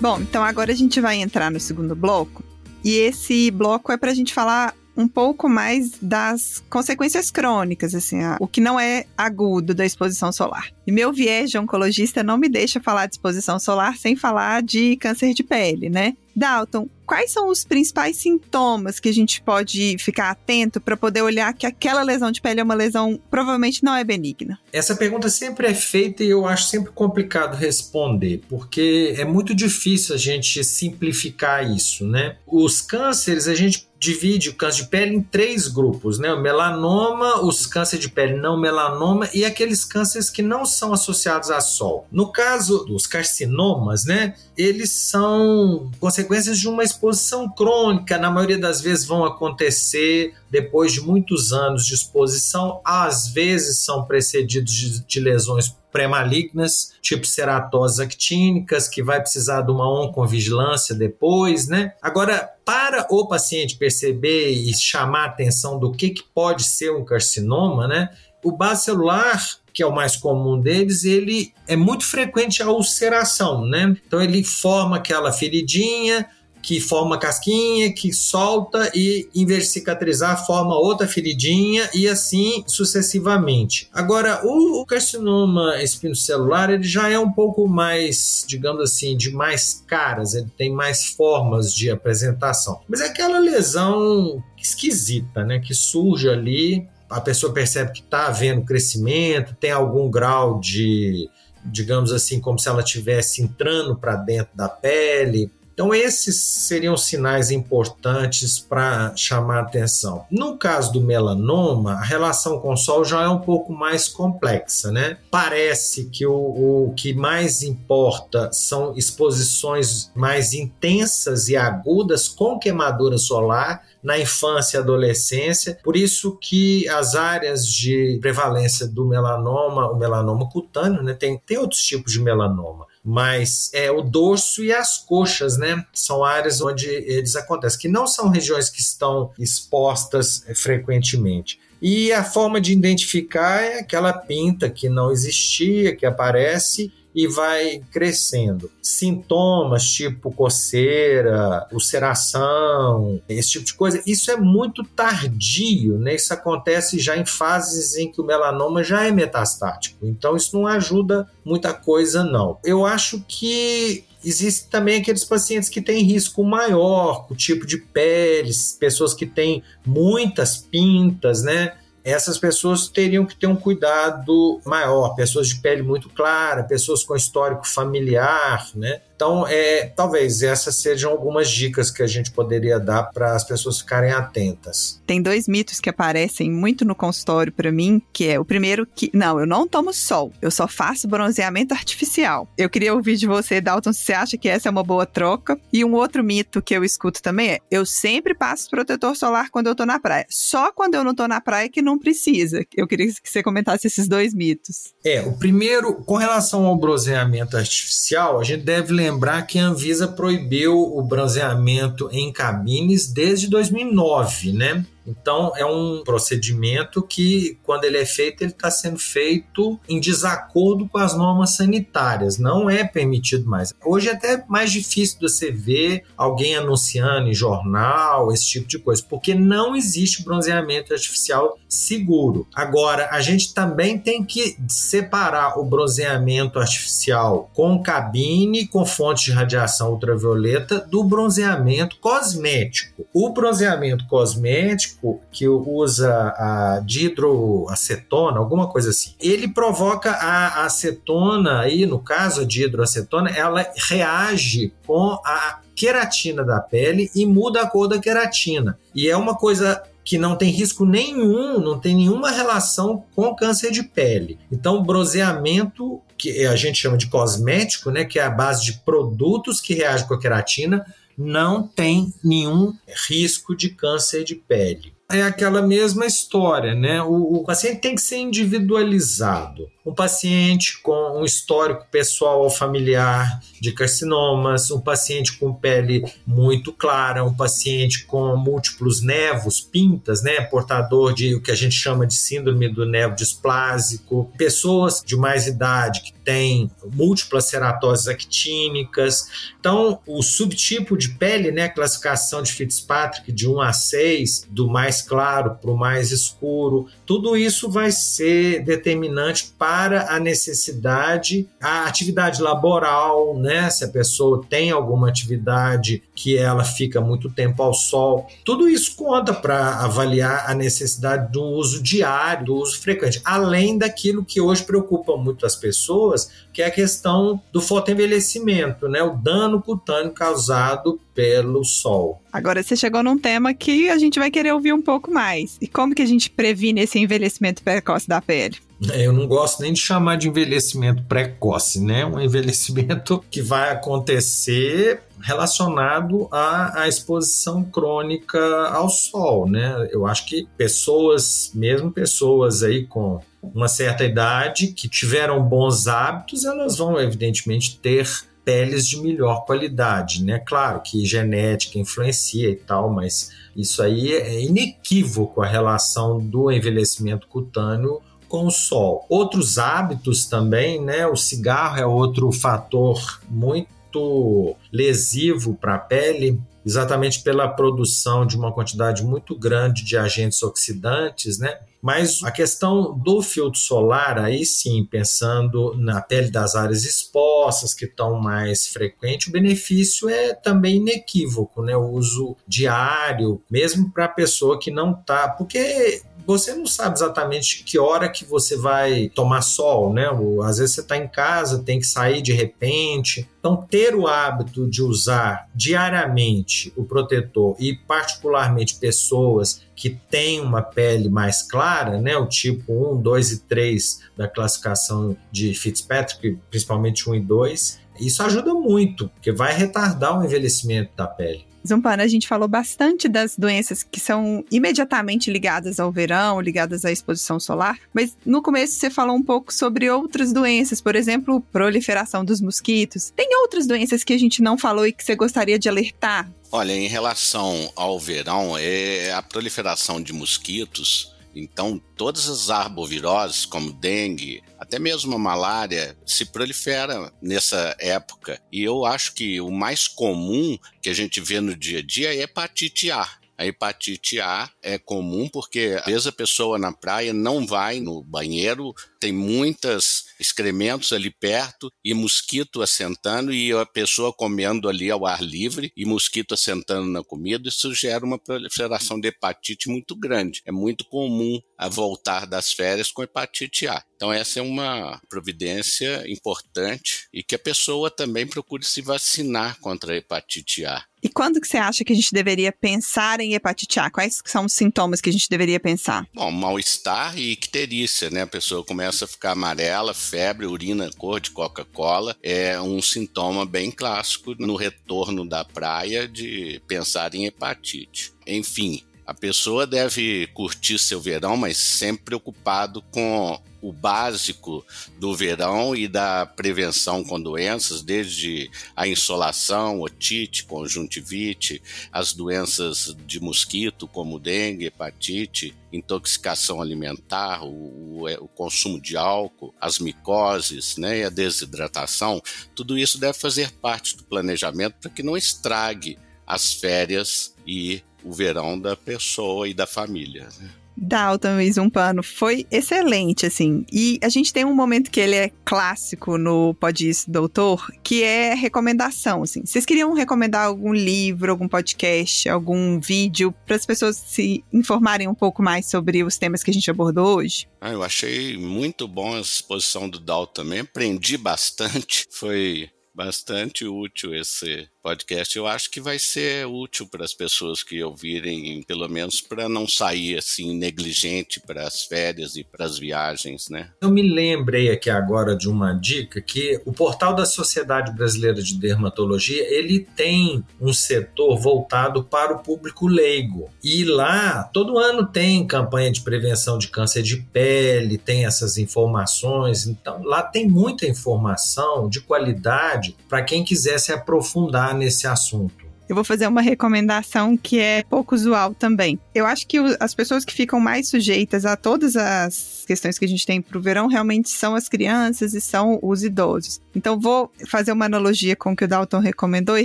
Bom, 0.00 0.18
então 0.22 0.42
agora 0.42 0.72
a 0.72 0.74
gente 0.74 0.98
vai 0.98 1.16
entrar 1.16 1.50
no 1.50 1.60
segundo 1.60 1.94
bloco. 1.94 2.42
E 2.82 2.96
esse 2.96 3.50
bloco 3.50 3.92
é 3.92 3.98
para 3.98 4.10
a 4.10 4.14
gente 4.14 4.32
falar 4.32 4.74
um 5.00 5.08
pouco 5.08 5.48
mais 5.48 5.92
das 6.00 6.62
consequências 6.68 7.30
crônicas, 7.30 7.94
assim, 7.94 8.18
o 8.38 8.46
que 8.46 8.60
não 8.60 8.78
é 8.78 9.06
agudo 9.16 9.74
da 9.74 9.86
exposição 9.86 10.30
solar. 10.30 10.68
E 10.86 10.92
meu 10.92 11.12
viés 11.12 11.50
de 11.50 11.58
oncologista 11.58 12.22
não 12.22 12.36
me 12.36 12.48
deixa 12.48 12.80
falar 12.80 13.06
de 13.06 13.14
exposição 13.14 13.58
solar 13.58 13.96
sem 13.96 14.14
falar 14.14 14.62
de 14.62 14.96
câncer 14.96 15.32
de 15.32 15.42
pele, 15.42 15.88
né? 15.88 16.14
Dalton, 16.34 16.88
quais 17.04 17.32
são 17.32 17.48
os 17.48 17.64
principais 17.64 18.16
sintomas 18.16 19.00
que 19.00 19.08
a 19.08 19.12
gente 19.12 19.42
pode 19.42 19.96
ficar 19.98 20.30
atento 20.30 20.80
para 20.80 20.96
poder 20.96 21.22
olhar 21.22 21.52
que 21.52 21.66
aquela 21.66 22.02
lesão 22.02 22.30
de 22.30 22.40
pele 22.40 22.60
é 22.60 22.62
uma 22.62 22.74
lesão 22.74 23.20
provavelmente 23.30 23.82
não 23.82 23.94
é 23.94 24.04
benigna? 24.04 24.58
Essa 24.72 24.94
pergunta 24.94 25.28
sempre 25.28 25.66
é 25.66 25.74
feita 25.74 26.22
e 26.22 26.30
eu 26.30 26.46
acho 26.46 26.68
sempre 26.68 26.92
complicado 26.92 27.56
responder, 27.56 28.42
porque 28.48 29.14
é 29.18 29.24
muito 29.24 29.54
difícil 29.54 30.14
a 30.14 30.18
gente 30.18 30.62
simplificar 30.62 31.68
isso, 31.68 32.06
né? 32.06 32.36
Os 32.46 32.80
cânceres 32.80 33.48
a 33.48 33.54
gente 33.54 33.89
divide 34.00 34.48
o 34.48 34.54
câncer 34.54 34.84
de 34.84 34.88
pele 34.88 35.14
em 35.14 35.22
três 35.22 35.68
grupos, 35.68 36.18
né? 36.18 36.32
O 36.32 36.40
melanoma, 36.40 37.44
os 37.44 37.66
cânceres 37.66 38.02
de 38.02 38.10
pele 38.10 38.34
não 38.40 38.58
melanoma 38.58 39.28
e 39.34 39.44
aqueles 39.44 39.84
cânceres 39.84 40.30
que 40.30 40.40
não 40.40 40.64
são 40.64 40.94
associados 40.94 41.50
a 41.50 41.60
sol. 41.60 42.06
No 42.10 42.32
caso 42.32 42.86
dos 42.86 43.06
carcinomas, 43.06 44.06
né? 44.06 44.34
Eles 44.56 44.90
são 44.90 45.90
consequências 46.00 46.58
de 46.58 46.66
uma 46.66 46.82
exposição 46.82 47.46
crônica, 47.50 48.16
na 48.16 48.30
maioria 48.30 48.58
das 48.58 48.80
vezes 48.80 49.04
vão 49.04 49.22
acontecer 49.22 50.34
depois 50.50 50.92
de 50.92 51.02
muitos 51.02 51.52
anos 51.52 51.84
de 51.84 51.94
exposição, 51.94 52.80
às 52.82 53.28
vezes 53.28 53.80
são 53.80 54.06
precedidos 54.06 54.72
de, 54.72 55.04
de 55.04 55.20
lesões 55.20 55.74
pré-malignas, 55.90 56.92
tipo 57.00 57.26
ceratoses 57.26 58.00
actínicas, 58.00 58.88
que 58.88 59.02
vai 59.02 59.20
precisar 59.20 59.62
de 59.62 59.70
uma 59.70 59.88
oncovigilância 60.02 60.94
depois, 60.94 61.68
né? 61.68 61.92
Agora, 62.00 62.50
para 62.64 63.06
o 63.10 63.26
paciente 63.26 63.76
perceber 63.76 64.50
e 64.50 64.74
chamar 64.74 65.24
a 65.24 65.26
atenção 65.26 65.78
do 65.78 65.92
que, 65.92 66.10
que 66.10 66.22
pode 66.34 66.64
ser 66.64 66.90
um 66.92 67.04
carcinoma, 67.04 67.88
né? 67.88 68.10
O 68.42 68.52
base 68.52 68.84
celular 68.84 69.60
que 69.72 69.82
é 69.82 69.86
o 69.86 69.94
mais 69.94 70.16
comum 70.16 70.60
deles, 70.60 71.04
ele 71.04 71.52
é 71.66 71.76
muito 71.76 72.04
frequente 72.04 72.62
a 72.62 72.70
ulceração, 72.70 73.64
né? 73.64 73.96
Então 74.06 74.20
ele 74.20 74.42
forma 74.42 74.96
aquela 74.96 75.32
feridinha, 75.32 76.28
que 76.62 76.80
forma 76.80 77.18
casquinha, 77.18 77.92
que 77.92 78.12
solta 78.12 78.90
e, 78.94 79.28
em 79.34 79.46
vez 79.46 79.64
de 79.64 79.68
cicatrizar, 79.70 80.46
forma 80.46 80.78
outra 80.78 81.06
feridinha 81.06 81.88
e 81.94 82.08
assim 82.08 82.64
sucessivamente. 82.66 83.88
Agora, 83.92 84.40
o, 84.44 84.84
carcinoma 84.86 85.82
espinocelular 85.82 86.70
ele 86.70 86.82
já 86.82 87.08
é 87.08 87.18
um 87.18 87.30
pouco 87.30 87.68
mais, 87.68 88.44
digamos 88.46 88.82
assim, 88.82 89.16
de 89.16 89.30
mais 89.30 89.84
caras, 89.86 90.34
ele 90.34 90.50
tem 90.56 90.72
mais 90.72 91.06
formas 91.06 91.74
de 91.74 91.90
apresentação. 91.90 92.80
Mas 92.88 93.00
é 93.00 93.06
aquela 93.06 93.38
lesão 93.38 94.42
esquisita, 94.58 95.44
né, 95.44 95.58
que 95.58 95.74
surge 95.74 96.28
ali, 96.28 96.88
a 97.08 97.20
pessoa 97.20 97.52
percebe 97.52 97.92
que 97.92 98.00
está 98.00 98.26
havendo 98.26 98.62
crescimento, 98.62 99.56
tem 99.58 99.70
algum 99.70 100.10
grau 100.10 100.60
de 100.60 101.28
digamos 101.64 102.10
assim, 102.10 102.40
como 102.40 102.58
se 102.58 102.68
ela 102.68 102.80
estivesse 102.80 103.42
entrando 103.42 103.94
para 103.94 104.16
dentro 104.16 104.56
da 104.56 104.68
pele, 104.68 105.50
Então, 105.80 105.94
esses 105.94 106.36
seriam 106.36 106.94
sinais 106.94 107.50
importantes 107.50 108.58
para 108.58 109.16
chamar 109.16 109.60
atenção. 109.60 110.26
No 110.30 110.58
caso 110.58 110.92
do 110.92 111.00
melanoma, 111.00 111.94
a 111.94 112.04
relação 112.04 112.60
com 112.60 112.74
o 112.74 112.76
sol 112.76 113.02
já 113.02 113.22
é 113.22 113.28
um 113.28 113.38
pouco 113.38 113.72
mais 113.72 114.06
complexa, 114.06 114.92
né? 114.92 115.16
Parece 115.30 116.04
que 116.10 116.26
o, 116.26 116.34
o 116.34 116.92
que 116.94 117.14
mais 117.14 117.62
importa 117.62 118.52
são 118.52 118.94
exposições 118.94 120.10
mais 120.14 120.52
intensas 120.52 121.48
e 121.48 121.56
agudas 121.56 122.28
com 122.28 122.58
queimadura 122.58 123.16
solar 123.16 123.82
na 124.02 124.18
infância 124.18 124.76
e 124.76 124.80
adolescência. 124.80 125.78
Por 125.82 125.96
isso 125.96 126.36
que 126.40 126.88
as 126.88 127.14
áreas 127.14 127.66
de 127.66 128.18
prevalência 128.20 128.86
do 128.86 129.06
melanoma, 129.06 129.90
o 129.90 129.96
melanoma 129.96 130.48
cutâneo, 130.48 131.02
né, 131.02 131.14
tem, 131.14 131.38
tem 131.38 131.58
outros 131.58 131.82
tipos 131.82 132.12
de 132.12 132.20
melanoma, 132.20 132.86
mas 133.04 133.70
é 133.72 133.90
o 133.90 134.02
dorso 134.02 134.62
e 134.62 134.72
as 134.72 134.98
coxas, 134.98 135.56
né? 135.56 135.84
São 135.92 136.24
áreas 136.24 136.60
onde 136.60 136.88
eles 136.88 137.36
acontecem, 137.36 137.80
que 137.80 137.88
não 137.88 138.06
são 138.06 138.28
regiões 138.28 138.68
que 138.68 138.80
estão 138.80 139.30
expostas 139.38 140.44
frequentemente. 140.54 141.58
E 141.82 142.12
a 142.12 142.22
forma 142.22 142.60
de 142.60 142.72
identificar 142.72 143.62
é 143.62 143.78
aquela 143.78 144.12
pinta 144.12 144.68
que 144.68 144.88
não 144.88 145.10
existia, 145.10 145.96
que 145.96 146.04
aparece 146.04 146.92
e 147.14 147.26
vai 147.26 147.82
crescendo. 147.90 148.70
Sintomas 148.82 149.84
tipo 149.84 150.30
coceira, 150.30 151.66
ulceração, 151.72 153.20
esse 153.28 153.50
tipo 153.50 153.64
de 153.64 153.74
coisa, 153.74 154.02
isso 154.06 154.30
é 154.30 154.36
muito 154.36 154.82
tardio, 154.84 155.98
né? 155.98 156.14
Isso 156.14 156.32
acontece 156.32 156.98
já 156.98 157.16
em 157.16 157.26
fases 157.26 157.96
em 157.96 158.10
que 158.10 158.20
o 158.20 158.24
melanoma 158.24 158.82
já 158.84 159.06
é 159.06 159.10
metastático. 159.10 160.06
Então 160.06 160.36
isso 160.36 160.56
não 160.56 160.66
ajuda 160.66 161.28
muita 161.44 161.72
coisa 161.72 162.22
não. 162.22 162.58
Eu 162.64 162.84
acho 162.86 163.24
que 163.26 164.04
Existem 164.22 164.68
também 164.70 165.00
aqueles 165.00 165.24
pacientes 165.24 165.70
que 165.70 165.80
têm 165.80 166.04
risco 166.04 166.44
maior, 166.44 167.26
o 167.30 167.34
tipo 167.34 167.66
de 167.66 167.78
peles, 167.78 168.76
pessoas 168.78 169.14
que 169.14 169.24
têm 169.24 169.62
muitas 169.84 170.58
pintas, 170.58 171.42
né? 171.42 171.72
Essas 172.04 172.38
pessoas 172.38 172.88
teriam 172.88 173.26
que 173.26 173.36
ter 173.36 173.46
um 173.46 173.56
cuidado 173.56 174.60
maior, 174.64 175.14
pessoas 175.14 175.48
de 175.48 175.60
pele 175.60 175.82
muito 175.82 176.08
clara, 176.10 176.64
pessoas 176.64 177.04
com 177.04 177.16
histórico 177.16 177.66
familiar, 177.66 178.68
né? 178.74 179.00
Então, 179.20 179.46
é, 179.46 179.84
talvez 179.94 180.42
essas 180.42 180.76
sejam 180.76 181.10
algumas 181.10 181.50
dicas 181.50 181.90
que 181.90 182.02
a 182.02 182.06
gente 182.06 182.30
poderia 182.30 182.80
dar 182.80 183.02
para 183.12 183.36
as 183.36 183.44
pessoas 183.44 183.78
ficarem 183.78 184.10
atentas. 184.10 184.98
Tem 185.06 185.20
dois 185.20 185.46
mitos 185.46 185.78
que 185.78 185.90
aparecem 185.90 186.50
muito 186.50 186.86
no 186.86 186.94
consultório 186.94 187.52
para 187.52 187.70
mim, 187.70 188.00
que 188.14 188.26
é 188.28 188.40
o 188.40 188.46
primeiro 188.46 188.86
que, 188.86 189.10
não, 189.12 189.38
eu 189.38 189.46
não 189.46 189.68
tomo 189.68 189.92
sol, 189.92 190.32
eu 190.40 190.50
só 190.50 190.66
faço 190.66 191.06
bronzeamento 191.06 191.74
artificial. 191.74 192.48
Eu 192.56 192.70
queria 192.70 192.94
ouvir 192.94 193.16
de 193.16 193.26
você, 193.26 193.60
Dalton, 193.60 193.92
se 193.92 194.04
você 194.04 194.14
acha 194.14 194.38
que 194.38 194.48
essa 194.48 194.70
é 194.70 194.72
uma 194.72 194.82
boa 194.82 195.04
troca. 195.04 195.60
E 195.70 195.84
um 195.84 195.92
outro 195.92 196.24
mito 196.24 196.62
que 196.62 196.74
eu 196.74 196.82
escuto 196.82 197.20
também 197.20 197.50
é, 197.50 197.58
eu 197.70 197.84
sempre 197.84 198.34
passo 198.34 198.70
protetor 198.70 199.14
solar 199.14 199.50
quando 199.50 199.66
eu 199.66 199.74
tô 199.74 199.84
na 199.84 200.00
praia. 200.00 200.24
Só 200.30 200.72
quando 200.72 200.94
eu 200.94 201.04
não 201.04 201.14
tô 201.14 201.28
na 201.28 201.42
praia 201.42 201.68
que 201.68 201.82
não 201.82 201.89
precisa. 201.98 202.64
Eu 202.76 202.86
queria 202.86 203.06
que 203.06 203.28
você 203.28 203.42
comentasse 203.42 203.86
esses 203.86 204.08
dois 204.08 204.34
mitos. 204.34 204.92
É, 205.04 205.20
o 205.22 205.32
primeiro, 205.32 205.94
com 205.94 206.16
relação 206.16 206.66
ao 206.66 206.76
bronzeamento 206.76 207.56
artificial, 207.56 208.40
a 208.40 208.44
gente 208.44 208.64
deve 208.64 208.92
lembrar 208.92 209.42
que 209.42 209.58
a 209.58 209.66
Anvisa 209.66 210.08
proibiu 210.08 210.76
o 210.76 211.02
bronzeamento 211.02 212.08
em 212.12 212.32
cabines 212.32 213.06
desde 213.06 213.48
2009, 213.48 214.52
né? 214.52 214.84
Então, 215.06 215.52
é 215.56 215.64
um 215.64 216.02
procedimento 216.04 217.02
que, 217.02 217.58
quando 217.62 217.84
ele 217.84 217.98
é 217.98 218.06
feito, 218.06 218.42
ele 218.42 218.52
está 218.52 218.70
sendo 218.70 218.98
feito 218.98 219.78
em 219.88 220.00
desacordo 220.00 220.88
com 220.88 220.98
as 220.98 221.16
normas 221.16 221.56
sanitárias. 221.56 222.38
Não 222.38 222.68
é 222.68 222.84
permitido 222.84 223.48
mais. 223.48 223.72
Hoje 223.84 224.08
é 224.08 224.12
até 224.12 224.44
mais 224.48 224.70
difícil 224.70 225.18
de 225.18 225.28
você 225.28 225.50
ver 225.50 226.04
alguém 226.16 226.56
anunciando 226.56 227.28
em 227.28 227.34
jornal, 227.34 228.32
esse 228.32 228.46
tipo 228.46 228.68
de 228.68 228.78
coisa, 228.78 229.02
porque 229.08 229.34
não 229.34 229.74
existe 229.74 230.24
bronzeamento 230.24 230.92
artificial 230.92 231.58
seguro. 231.68 232.46
Agora, 232.54 233.08
a 233.12 233.20
gente 233.20 233.54
também 233.54 233.98
tem 233.98 234.24
que 234.24 234.56
separar 234.68 235.58
o 235.58 235.64
bronzeamento 235.64 236.58
artificial 236.58 237.50
com 237.54 237.82
cabine, 237.82 238.66
com 238.66 238.84
fonte 238.84 239.26
de 239.26 239.32
radiação 239.32 239.92
ultravioleta, 239.92 240.80
do 240.80 241.04
bronzeamento 241.04 241.98
cosmético. 241.98 243.06
O 243.12 243.30
bronzeamento 243.30 244.06
cosmético 244.06 244.89
que 245.30 245.48
usa 245.48 246.10
a 246.36 246.82
dihidroacetona, 246.84 248.38
alguma 248.38 248.68
coisa 248.68 248.90
assim. 248.90 249.14
Ele 249.20 249.48
provoca 249.48 250.10
a 250.12 250.64
acetona 250.64 251.60
aí, 251.60 251.86
no 251.86 251.98
caso 251.98 252.42
a 252.42 252.44
dihidroacetona, 252.44 253.30
ela 253.30 253.66
reage 253.88 254.72
com 254.86 255.18
a 255.24 255.60
queratina 255.74 256.44
da 256.44 256.60
pele 256.60 257.10
e 257.14 257.24
muda 257.24 257.62
a 257.62 257.66
cor 257.66 257.88
da 257.88 257.98
queratina. 257.98 258.78
E 258.94 259.08
é 259.08 259.16
uma 259.16 259.34
coisa 259.34 259.82
que 260.04 260.18
não 260.18 260.36
tem 260.36 260.50
risco 260.50 260.84
nenhum, 260.84 261.60
não 261.60 261.78
tem 261.78 261.94
nenhuma 261.94 262.30
relação 262.30 263.04
com 263.14 263.34
câncer 263.34 263.70
de 263.70 263.82
pele. 263.82 264.38
Então, 264.50 264.82
bronzeamento, 264.82 266.00
que 266.18 266.44
a 266.46 266.56
gente 266.56 266.78
chama 266.78 266.96
de 266.96 267.06
cosmético, 267.06 267.90
né, 267.90 268.04
que 268.04 268.18
é 268.18 268.24
a 268.24 268.30
base 268.30 268.64
de 268.64 268.72
produtos 268.84 269.60
que 269.60 269.72
reagem 269.72 270.06
com 270.06 270.14
a 270.14 270.20
queratina, 270.20 270.84
não 271.20 271.62
tem 271.62 272.12
nenhum 272.24 272.72
risco 273.08 273.54
de 273.54 273.70
câncer 273.70 274.24
de 274.24 274.34
pele. 274.34 274.94
É 275.12 275.22
aquela 275.22 275.60
mesma 275.60 276.06
história, 276.06 276.74
né? 276.74 277.02
O, 277.02 277.34
o 277.34 277.44
paciente 277.44 277.80
tem 277.80 277.94
que 277.94 278.00
ser 278.00 278.18
individualizado 278.18 279.68
um 279.84 279.94
paciente 279.94 280.80
com 280.82 281.20
um 281.20 281.24
histórico 281.24 281.86
pessoal 281.90 282.42
ou 282.42 282.50
familiar 282.50 283.40
de 283.60 283.72
carcinomas, 283.72 284.70
um 284.70 284.80
paciente 284.80 285.38
com 285.38 285.54
pele 285.54 286.04
muito 286.26 286.72
clara, 286.72 287.24
um 287.24 287.34
paciente 287.34 288.04
com 288.04 288.36
múltiplos 288.36 289.00
nevos, 289.02 289.60
pintas, 289.60 290.22
né, 290.22 290.40
portador 290.42 291.14
de 291.14 291.34
o 291.34 291.40
que 291.40 291.50
a 291.50 291.54
gente 291.54 291.74
chama 291.74 292.06
de 292.06 292.14
síndrome 292.14 292.68
do 292.68 292.84
nevo 292.84 293.14
displásico, 293.14 294.30
pessoas 294.36 295.02
de 295.04 295.16
mais 295.16 295.46
idade 295.46 296.02
que 296.02 296.12
têm 296.12 296.70
múltiplas 296.92 297.46
ceratoses 297.46 298.06
actínicas. 298.06 299.50
Então, 299.58 299.98
o 300.06 300.22
subtipo 300.22 300.96
de 300.96 301.08
pele, 301.10 301.50
né, 301.50 301.68
classificação 301.68 302.42
de 302.42 302.52
Fitzpatrick 302.52 303.32
de 303.32 303.48
1 303.48 303.60
a 303.60 303.72
6, 303.72 304.46
do 304.50 304.68
mais 304.68 305.00
claro 305.02 305.56
para 305.56 305.70
o 305.70 305.76
mais 305.76 306.12
escuro, 306.12 306.86
tudo 307.06 307.36
isso 307.36 307.70
vai 307.70 307.90
ser 307.90 308.62
determinante 308.64 309.52
para 309.58 309.69
para 309.70 310.12
a 310.12 310.18
necessidade, 310.18 311.48
a 311.62 311.84
atividade 311.84 312.42
laboral, 312.42 313.38
né? 313.38 313.70
Se 313.70 313.84
a 313.84 313.88
pessoa 313.88 314.44
tem 314.50 314.72
alguma 314.72 315.08
atividade 315.08 316.02
que 316.12 316.36
ela 316.36 316.64
fica 316.64 317.00
muito 317.00 317.30
tempo 317.30 317.62
ao 317.62 317.72
sol, 317.72 318.26
tudo 318.44 318.68
isso 318.68 318.96
conta 318.96 319.32
para 319.32 319.76
avaliar 319.76 320.50
a 320.50 320.54
necessidade 320.54 321.30
do 321.32 321.40
uso 321.40 321.80
diário, 321.80 322.46
do 322.46 322.56
uso 322.56 322.80
frequente, 322.80 323.22
além 323.24 323.78
daquilo 323.78 324.24
que 324.24 324.40
hoje 324.40 324.64
preocupa 324.64 325.16
muito 325.16 325.46
as 325.46 325.54
pessoas, 325.54 326.28
que 326.52 326.62
é 326.62 326.66
a 326.66 326.70
questão 326.70 327.40
do 327.52 327.60
fotoenvelhecimento, 327.60 328.88
né? 328.88 329.00
O 329.04 329.16
dano 329.16 329.62
cutâneo 329.62 330.10
causado 330.10 330.98
pelo 331.14 331.64
sol. 331.64 332.20
Agora 332.32 332.62
você 332.62 332.76
chegou 332.76 333.02
num 333.02 333.18
tema 333.18 333.52
que 333.52 333.88
a 333.88 333.98
gente 333.98 334.18
vai 334.18 334.30
querer 334.30 334.52
ouvir 334.52 334.72
um 334.72 334.82
pouco 334.82 335.10
mais. 335.10 335.56
E 335.60 335.66
como 335.66 335.94
que 335.94 336.02
a 336.02 336.06
gente 336.06 336.30
previne 336.30 336.80
esse 336.82 336.98
envelhecimento 336.98 337.62
precoce 337.62 338.08
da 338.08 338.20
pele? 338.20 338.56
Eu 338.94 339.12
não 339.12 339.26
gosto 339.26 339.60
nem 339.60 339.74
de 339.74 339.80
chamar 339.80 340.16
de 340.16 340.28
envelhecimento 340.28 341.02
precoce, 341.02 341.84
né? 341.84 342.06
Um 342.06 342.18
envelhecimento 342.18 343.22
que 343.30 343.42
vai 343.42 343.70
acontecer 343.70 345.02
relacionado 345.20 346.26
à, 346.30 346.82
à, 346.82 346.88
exposição 346.88 347.62
crônica 347.62 348.40
ao 348.68 348.88
sol, 348.88 349.46
né? 349.46 349.86
Eu 349.90 350.06
acho 350.06 350.24
que 350.24 350.48
pessoas, 350.56 351.50
mesmo 351.54 351.90
pessoas 351.90 352.62
aí 352.62 352.86
com 352.86 353.20
uma 353.42 353.68
certa 353.68 354.02
idade, 354.02 354.68
que 354.68 354.88
tiveram 354.88 355.42
bons 355.42 355.86
hábitos, 355.86 356.46
elas 356.46 356.78
vão 356.78 356.98
evidentemente 356.98 357.78
ter 357.78 358.08
peles 358.50 358.88
de 358.88 359.00
melhor 359.00 359.44
qualidade, 359.44 360.24
né? 360.24 360.40
Claro 360.40 360.80
que 360.80 361.06
genética 361.06 361.78
influencia 361.78 362.50
e 362.50 362.56
tal, 362.56 362.90
mas 362.90 363.30
isso 363.54 363.80
aí 363.80 364.12
é 364.12 364.42
inequívoco 364.42 365.40
a 365.40 365.46
relação 365.46 366.18
do 366.18 366.50
envelhecimento 366.50 367.28
cutâneo 367.28 368.00
com 368.28 368.46
o 368.46 368.50
sol. 368.50 369.06
Outros 369.08 369.56
hábitos 369.56 370.26
também, 370.26 370.82
né? 370.82 371.06
O 371.06 371.14
cigarro 371.14 371.78
é 371.78 371.86
outro 371.86 372.32
fator 372.32 373.20
muito 373.30 374.56
lesivo 374.72 375.54
para 375.54 375.76
a 375.76 375.78
pele, 375.78 376.40
exatamente 376.64 377.22
pela 377.22 377.48
produção 377.48 378.26
de 378.26 378.36
uma 378.36 378.52
quantidade 378.52 379.02
muito 379.02 379.36
grande 379.38 379.84
de 379.84 379.96
agentes 379.96 380.42
oxidantes, 380.42 381.38
né? 381.38 381.58
Mas 381.82 382.22
a 382.22 382.30
questão 382.30 382.96
do 382.98 383.22
filtro 383.22 383.58
solar, 383.58 384.18
aí 384.18 384.44
sim, 384.44 384.84
pensando 384.84 385.74
na 385.78 386.00
pele 386.02 386.30
das 386.30 386.54
áreas 386.54 386.84
expostas, 386.84 387.72
que 387.72 387.86
estão 387.86 388.20
mais 388.20 388.66
frequentes, 388.66 389.28
o 389.28 389.32
benefício 389.32 390.08
é 390.08 390.34
também 390.34 390.76
inequívoco, 390.76 391.62
né? 391.62 391.74
O 391.74 391.90
uso 391.92 392.36
diário, 392.46 393.42
mesmo 393.50 393.90
para 393.90 394.04
a 394.04 394.08
pessoa 394.08 394.58
que 394.58 394.70
não 394.70 394.92
está. 394.92 395.28
Porque 395.30 396.02
você 396.30 396.54
não 396.54 396.64
sabe 396.64 396.96
exatamente 396.96 397.64
que 397.64 397.76
hora 397.76 398.08
que 398.08 398.24
você 398.24 398.56
vai 398.56 399.10
tomar 399.12 399.42
sol, 399.42 399.92
né? 399.92 400.06
Às 400.44 400.58
vezes 400.58 400.76
você 400.76 400.80
está 400.80 400.96
em 400.96 401.08
casa, 401.08 401.64
tem 401.64 401.80
que 401.80 401.86
sair 401.86 402.22
de 402.22 402.32
repente. 402.32 403.28
Então, 403.40 403.56
ter 403.56 403.96
o 403.96 404.06
hábito 404.06 404.70
de 404.70 404.80
usar 404.80 405.48
diariamente 405.52 406.72
o 406.76 406.84
protetor 406.84 407.56
e, 407.58 407.74
particularmente, 407.74 408.76
pessoas 408.76 409.62
que 409.74 409.90
têm 409.90 410.40
uma 410.40 410.62
pele 410.62 411.08
mais 411.08 411.42
clara, 411.42 411.98
né, 411.98 412.16
o 412.16 412.26
tipo 412.26 412.94
1, 412.94 413.00
2 413.00 413.32
e 413.32 413.40
3 413.40 414.00
da 414.16 414.28
classificação 414.28 415.16
de 415.32 415.52
Fitzpatrick, 415.54 416.38
principalmente 416.48 417.10
1 417.10 417.14
e 417.16 417.20
2, 417.20 417.80
isso 417.98 418.22
ajuda 418.22 418.54
muito, 418.54 419.08
porque 419.08 419.32
vai 419.32 419.52
retardar 419.52 420.18
o 420.18 420.24
envelhecimento 420.24 420.92
da 420.94 421.06
pele. 421.06 421.49
Zumpana, 421.66 422.02
a 422.02 422.08
gente 422.08 422.26
falou 422.26 422.48
bastante 422.48 423.08
das 423.08 423.36
doenças 423.36 423.82
que 423.82 424.00
são 424.00 424.44
imediatamente 424.50 425.30
ligadas 425.30 425.78
ao 425.78 425.92
verão, 425.92 426.40
ligadas 426.40 426.84
à 426.84 426.92
exposição 426.92 427.38
solar, 427.38 427.78
mas 427.92 428.16
no 428.24 428.42
começo 428.42 428.74
você 428.74 428.90
falou 428.90 429.16
um 429.16 429.22
pouco 429.22 429.52
sobre 429.52 429.90
outras 429.90 430.32
doenças, 430.32 430.80
por 430.80 430.96
exemplo, 430.96 431.40
proliferação 431.52 432.24
dos 432.24 432.40
mosquitos. 432.40 433.12
Tem 433.14 433.28
outras 433.42 433.66
doenças 433.66 434.02
que 434.02 434.12
a 434.12 434.18
gente 434.18 434.42
não 434.42 434.56
falou 434.56 434.86
e 434.86 434.92
que 434.92 435.04
você 435.04 435.14
gostaria 435.14 435.58
de 435.58 435.68
alertar? 435.68 436.30
Olha, 436.52 436.72
em 436.72 436.88
relação 436.88 437.70
ao 437.76 437.98
verão, 437.98 438.56
é 438.58 439.12
a 439.12 439.22
proliferação 439.22 440.02
de 440.02 440.12
mosquitos 440.12 441.14
então, 441.34 441.80
todas 441.96 442.28
as 442.28 442.50
arboviroses, 442.50 443.44
como 443.44 443.72
dengue, 443.72 444.42
até 444.70 444.78
mesmo 444.78 445.16
a 445.16 445.18
malária, 445.18 445.96
se 446.06 446.24
prolifera 446.24 447.12
nessa 447.20 447.74
época. 447.80 448.40
E 448.52 448.62
eu 448.62 448.86
acho 448.86 449.12
que 449.14 449.40
o 449.40 449.50
mais 449.50 449.88
comum 449.88 450.56
que 450.80 450.88
a 450.88 450.94
gente 450.94 451.20
vê 451.20 451.40
no 451.40 451.56
dia 451.56 451.80
a 451.80 451.82
dia 451.82 452.14
é 452.14 452.20
hepatite 452.20 452.88
A. 452.88 453.08
A 453.40 453.46
hepatite 453.46 454.20
A 454.20 454.50
é 454.62 454.78
comum 454.78 455.26
porque 455.26 455.78
às 455.80 455.86
vezes 455.86 456.06
a 456.06 456.12
pessoa 456.12 456.58
na 456.58 456.72
praia 456.72 457.14
não 457.14 457.46
vai 457.46 457.80
no 457.80 458.04
banheiro, 458.04 458.74
tem 459.00 459.12
muitos 459.12 460.04
excrementos 460.20 460.92
ali 460.92 461.10
perto 461.10 461.72
e 461.82 461.94
mosquito 461.94 462.60
assentando 462.60 463.32
e 463.32 463.50
a 463.50 463.64
pessoa 463.64 464.12
comendo 464.12 464.68
ali 464.68 464.90
ao 464.90 465.06
ar 465.06 465.22
livre 465.22 465.72
e 465.74 465.86
mosquito 465.86 466.34
assentando 466.34 466.86
na 466.86 467.02
comida, 467.02 467.48
isso 467.48 467.72
gera 467.72 468.04
uma 468.04 468.18
proliferação 468.18 469.00
de 469.00 469.08
hepatite 469.08 469.70
muito 469.70 469.96
grande. 469.96 470.42
É 470.44 470.52
muito 470.52 470.84
comum 470.84 471.40
a 471.56 471.66
voltar 471.66 472.26
das 472.26 472.52
férias 472.52 472.92
com 472.92 473.02
hepatite 473.02 473.66
A. 473.66 473.82
Então 473.96 474.12
essa 474.12 474.38
é 474.38 474.42
uma 474.42 475.00
providência 475.08 476.04
importante 476.06 477.08
e 477.10 477.22
que 477.22 477.34
a 477.34 477.38
pessoa 477.38 477.90
também 477.90 478.26
procure 478.26 478.64
se 478.64 478.82
vacinar 478.82 479.58
contra 479.60 479.94
a 479.94 479.96
hepatite 479.96 480.66
A. 480.66 480.84
E 481.02 481.08
quando 481.08 481.40
que 481.40 481.48
você 481.48 481.56
acha 481.56 481.84
que 481.84 481.92
a 481.92 481.96
gente 481.96 482.12
deveria 482.12 482.52
pensar 482.52 483.20
em 483.20 483.34
hepatite 483.34 483.80
A? 483.80 483.90
Quais 483.90 484.20
são 484.24 484.44
os 484.44 484.52
sintomas 484.52 485.00
que 485.00 485.08
a 485.08 485.12
gente 485.12 485.28
deveria 485.28 485.58
pensar? 485.58 486.06
Bom, 486.14 486.30
mal-estar 486.30 487.18
e 487.18 487.32
icterícia, 487.32 488.10
né? 488.10 488.22
A 488.22 488.26
pessoa 488.26 488.64
começa 488.64 489.04
a 489.04 489.08
ficar 489.08 489.32
amarela, 489.32 489.94
febre, 489.94 490.46
urina 490.46 490.90
cor 490.98 491.20
de 491.20 491.30
Coca-Cola. 491.30 492.16
É 492.22 492.60
um 492.60 492.82
sintoma 492.82 493.46
bem 493.46 493.70
clássico 493.70 494.34
no 494.38 494.56
retorno 494.56 495.26
da 495.26 495.44
praia 495.44 496.06
de 496.06 496.60
pensar 496.66 497.14
em 497.14 497.26
hepatite. 497.26 498.12
Enfim, 498.26 498.82
a 499.10 499.14
pessoa 499.14 499.66
deve 499.66 500.28
curtir 500.28 500.78
seu 500.78 501.00
verão, 501.00 501.36
mas 501.36 501.56
sempre 501.56 502.04
preocupado 502.04 502.80
com 502.92 503.42
o 503.60 503.72
básico 503.72 504.64
do 505.00 505.12
verão 505.16 505.74
e 505.74 505.88
da 505.88 506.24
prevenção 506.24 507.02
com 507.02 507.20
doenças, 507.20 507.82
desde 507.82 508.48
a 508.76 508.86
insolação, 508.86 509.80
otite, 509.80 510.44
conjuntivite, 510.44 511.60
as 511.90 512.12
doenças 512.12 512.94
de 513.04 513.18
mosquito, 513.18 513.88
como 513.88 514.20
dengue, 514.20 514.66
hepatite, 514.66 515.56
intoxicação 515.72 516.62
alimentar, 516.62 517.42
o, 517.42 518.04
o 518.04 518.28
consumo 518.28 518.80
de 518.80 518.96
álcool, 518.96 519.52
as 519.60 519.80
micoses, 519.80 520.76
né, 520.76 521.04
a 521.04 521.10
desidratação, 521.10 522.22
tudo 522.54 522.78
isso 522.78 522.96
deve 522.96 523.18
fazer 523.18 523.50
parte 523.50 523.96
do 523.96 524.04
planejamento 524.04 524.76
para 524.80 524.88
que 524.88 525.02
não 525.02 525.16
estrague 525.16 525.98
as 526.24 526.54
férias 526.54 527.34
e 527.44 527.82
o 528.04 528.12
verão 528.12 528.58
da 528.58 528.76
pessoa 528.76 529.48
e 529.48 529.54
da 529.54 529.66
família. 529.66 530.28
Né? 530.40 530.50
Dalton 530.80 531.40
e 531.40 531.52
Zumpano 531.52 532.02
foi 532.02 532.46
excelente, 532.50 533.26
assim. 533.26 533.66
E 533.70 533.98
a 534.02 534.08
gente 534.08 534.32
tem 534.32 534.46
um 534.46 534.54
momento 534.54 534.90
que 534.90 534.98
ele 534.98 535.14
é 535.14 535.30
clássico 535.44 536.16
no 536.16 536.54
Pode 536.54 536.88
Isso, 536.88 537.10
Doutor, 537.10 537.70
que 537.82 538.02
é 538.02 538.34
recomendação, 538.34 539.22
assim. 539.22 539.44
Vocês 539.44 539.66
queriam 539.66 539.92
recomendar 539.92 540.46
algum 540.46 540.72
livro, 540.72 541.30
algum 541.30 541.46
podcast, 541.46 542.28
algum 542.30 542.80
vídeo 542.80 543.34
para 543.46 543.56
as 543.56 543.66
pessoas 543.66 543.96
se 543.96 544.42
informarem 544.50 545.06
um 545.06 545.14
pouco 545.14 545.42
mais 545.42 545.66
sobre 545.66 546.02
os 546.02 546.16
temas 546.16 546.42
que 546.42 546.50
a 546.50 546.54
gente 546.54 546.70
abordou 546.70 547.18
hoje? 547.18 547.46
Ah, 547.60 547.72
eu 547.72 547.82
achei 547.82 548.38
muito 548.38 548.88
bom 548.88 549.14
a 549.14 549.20
exposição 549.20 549.88
do 549.88 550.00
Dalton 550.00 550.32
também, 550.32 550.60
aprendi 550.60 551.18
bastante. 551.18 552.06
Foi 552.10 552.70
bastante 553.00 553.66
útil 553.66 554.14
esse 554.14 554.68
podcast. 554.82 555.34
Eu 555.34 555.46
acho 555.46 555.70
que 555.70 555.80
vai 555.80 555.98
ser 555.98 556.46
útil 556.46 556.86
para 556.86 557.02
as 557.02 557.14
pessoas 557.14 557.62
que 557.62 557.82
ouvirem, 557.82 558.62
pelo 558.64 558.86
menos 558.90 559.22
para 559.22 559.48
não 559.48 559.66
sair 559.66 560.18
assim 560.18 560.54
negligente 560.54 561.40
para 561.40 561.66
as 561.66 561.84
férias 561.84 562.36
e 562.36 562.44
para 562.44 562.66
as 562.66 562.78
viagens, 562.78 563.48
né? 563.48 563.70
Eu 563.80 563.90
me 563.90 564.02
lembrei 564.02 564.70
aqui 564.70 564.90
agora 564.90 565.34
de 565.34 565.48
uma 565.48 565.72
dica 565.72 566.20
que 566.20 566.60
o 566.66 566.74
portal 566.74 567.14
da 567.14 567.24
Sociedade 567.24 567.90
Brasileira 567.92 568.42
de 568.42 568.58
Dermatologia, 568.58 569.46
ele 569.50 569.80
tem 569.80 570.44
um 570.60 570.72
setor 570.72 571.38
voltado 571.38 572.04
para 572.04 572.34
o 572.34 572.42
público 572.42 572.86
leigo. 572.86 573.50
E 573.64 573.82
lá, 573.84 574.44
todo 574.44 574.78
ano 574.78 575.06
tem 575.06 575.46
campanha 575.46 575.90
de 575.90 576.02
prevenção 576.02 576.58
de 576.58 576.68
câncer 576.68 577.02
de 577.02 577.16
pele, 577.16 577.96
tem 577.96 578.26
essas 578.26 578.58
informações. 578.58 579.66
Então, 579.66 580.02
lá 580.02 580.22
tem 580.22 580.46
muita 580.46 580.86
informação 580.86 581.88
de 581.88 582.02
qualidade 582.02 582.89
para 583.08 583.22
quem 583.22 583.44
quiser 583.44 583.78
se 583.78 583.92
aprofundar 583.92 584.74
nesse 584.74 585.06
assunto 585.06 585.69
eu 585.90 585.94
vou 585.96 586.04
fazer 586.04 586.28
uma 586.28 586.40
recomendação 586.40 587.36
que 587.36 587.58
é 587.58 587.82
pouco 587.82 588.14
usual 588.14 588.54
também. 588.54 588.96
Eu 589.12 589.26
acho 589.26 589.44
que 589.44 589.58
as 589.80 589.92
pessoas 589.92 590.24
que 590.24 590.32
ficam 590.32 590.60
mais 590.60 590.88
sujeitas 590.88 591.44
a 591.44 591.56
todas 591.56 591.96
as 591.96 592.62
questões 592.64 592.96
que 592.96 593.04
a 593.04 593.08
gente 593.08 593.26
tem 593.26 593.42
para 593.42 593.58
o 593.58 593.60
verão 593.60 593.88
realmente 593.88 594.30
são 594.30 594.54
as 594.54 594.68
crianças 594.68 595.34
e 595.34 595.40
são 595.40 595.80
os 595.82 596.04
idosos. 596.04 596.60
Então, 596.76 597.00
vou 597.00 597.32
fazer 597.48 597.72
uma 597.72 597.86
analogia 597.86 598.36
com 598.36 598.52
o 598.52 598.56
que 598.56 598.64
o 598.64 598.68
Dalton 598.68 599.00
recomendou 599.00 599.58
e 599.58 599.64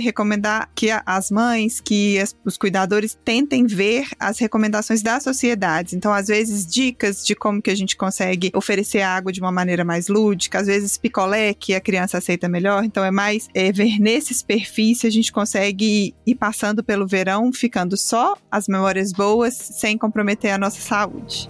recomendar 0.00 0.68
que 0.74 0.88
as 0.90 1.30
mães, 1.30 1.80
que 1.80 2.18
as, 2.18 2.34
os 2.44 2.58
cuidadores 2.58 3.16
tentem 3.24 3.64
ver 3.64 4.08
as 4.18 4.40
recomendações 4.40 5.02
das 5.02 5.22
sociedades. 5.22 5.92
Então, 5.92 6.12
às 6.12 6.26
vezes, 6.26 6.66
dicas 6.66 7.24
de 7.24 7.36
como 7.36 7.62
que 7.62 7.70
a 7.70 7.76
gente 7.76 7.96
consegue 7.96 8.50
oferecer 8.52 9.02
água 9.02 9.30
de 9.30 9.40
uma 9.40 9.52
maneira 9.52 9.84
mais 9.84 10.08
lúdica, 10.08 10.58
às 10.58 10.66
vezes, 10.66 10.98
picolé 10.98 11.54
que 11.54 11.72
a 11.72 11.80
criança 11.80 12.18
aceita 12.18 12.48
melhor. 12.48 12.82
Então, 12.82 13.04
é 13.04 13.12
mais 13.12 13.48
é, 13.54 13.70
ver 13.70 14.00
nesses 14.00 14.42
perfis 14.42 14.98
se 14.98 15.06
a 15.06 15.10
gente 15.10 15.30
consegue 15.30 16.15
ir 16.24 16.34
passando 16.34 16.82
pelo 16.82 17.06
verão, 17.06 17.52
ficando 17.52 17.96
só 17.96 18.36
as 18.50 18.68
memórias 18.68 19.12
boas, 19.12 19.54
sem 19.54 19.98
comprometer 19.98 20.52
a 20.52 20.58
nossa 20.58 20.80
saúde. 20.80 21.48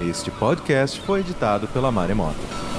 Este 0.00 0.30
podcast 0.30 0.98
foi 1.02 1.20
editado 1.20 1.68
pela 1.68 1.92
Maremoto. 1.92 2.69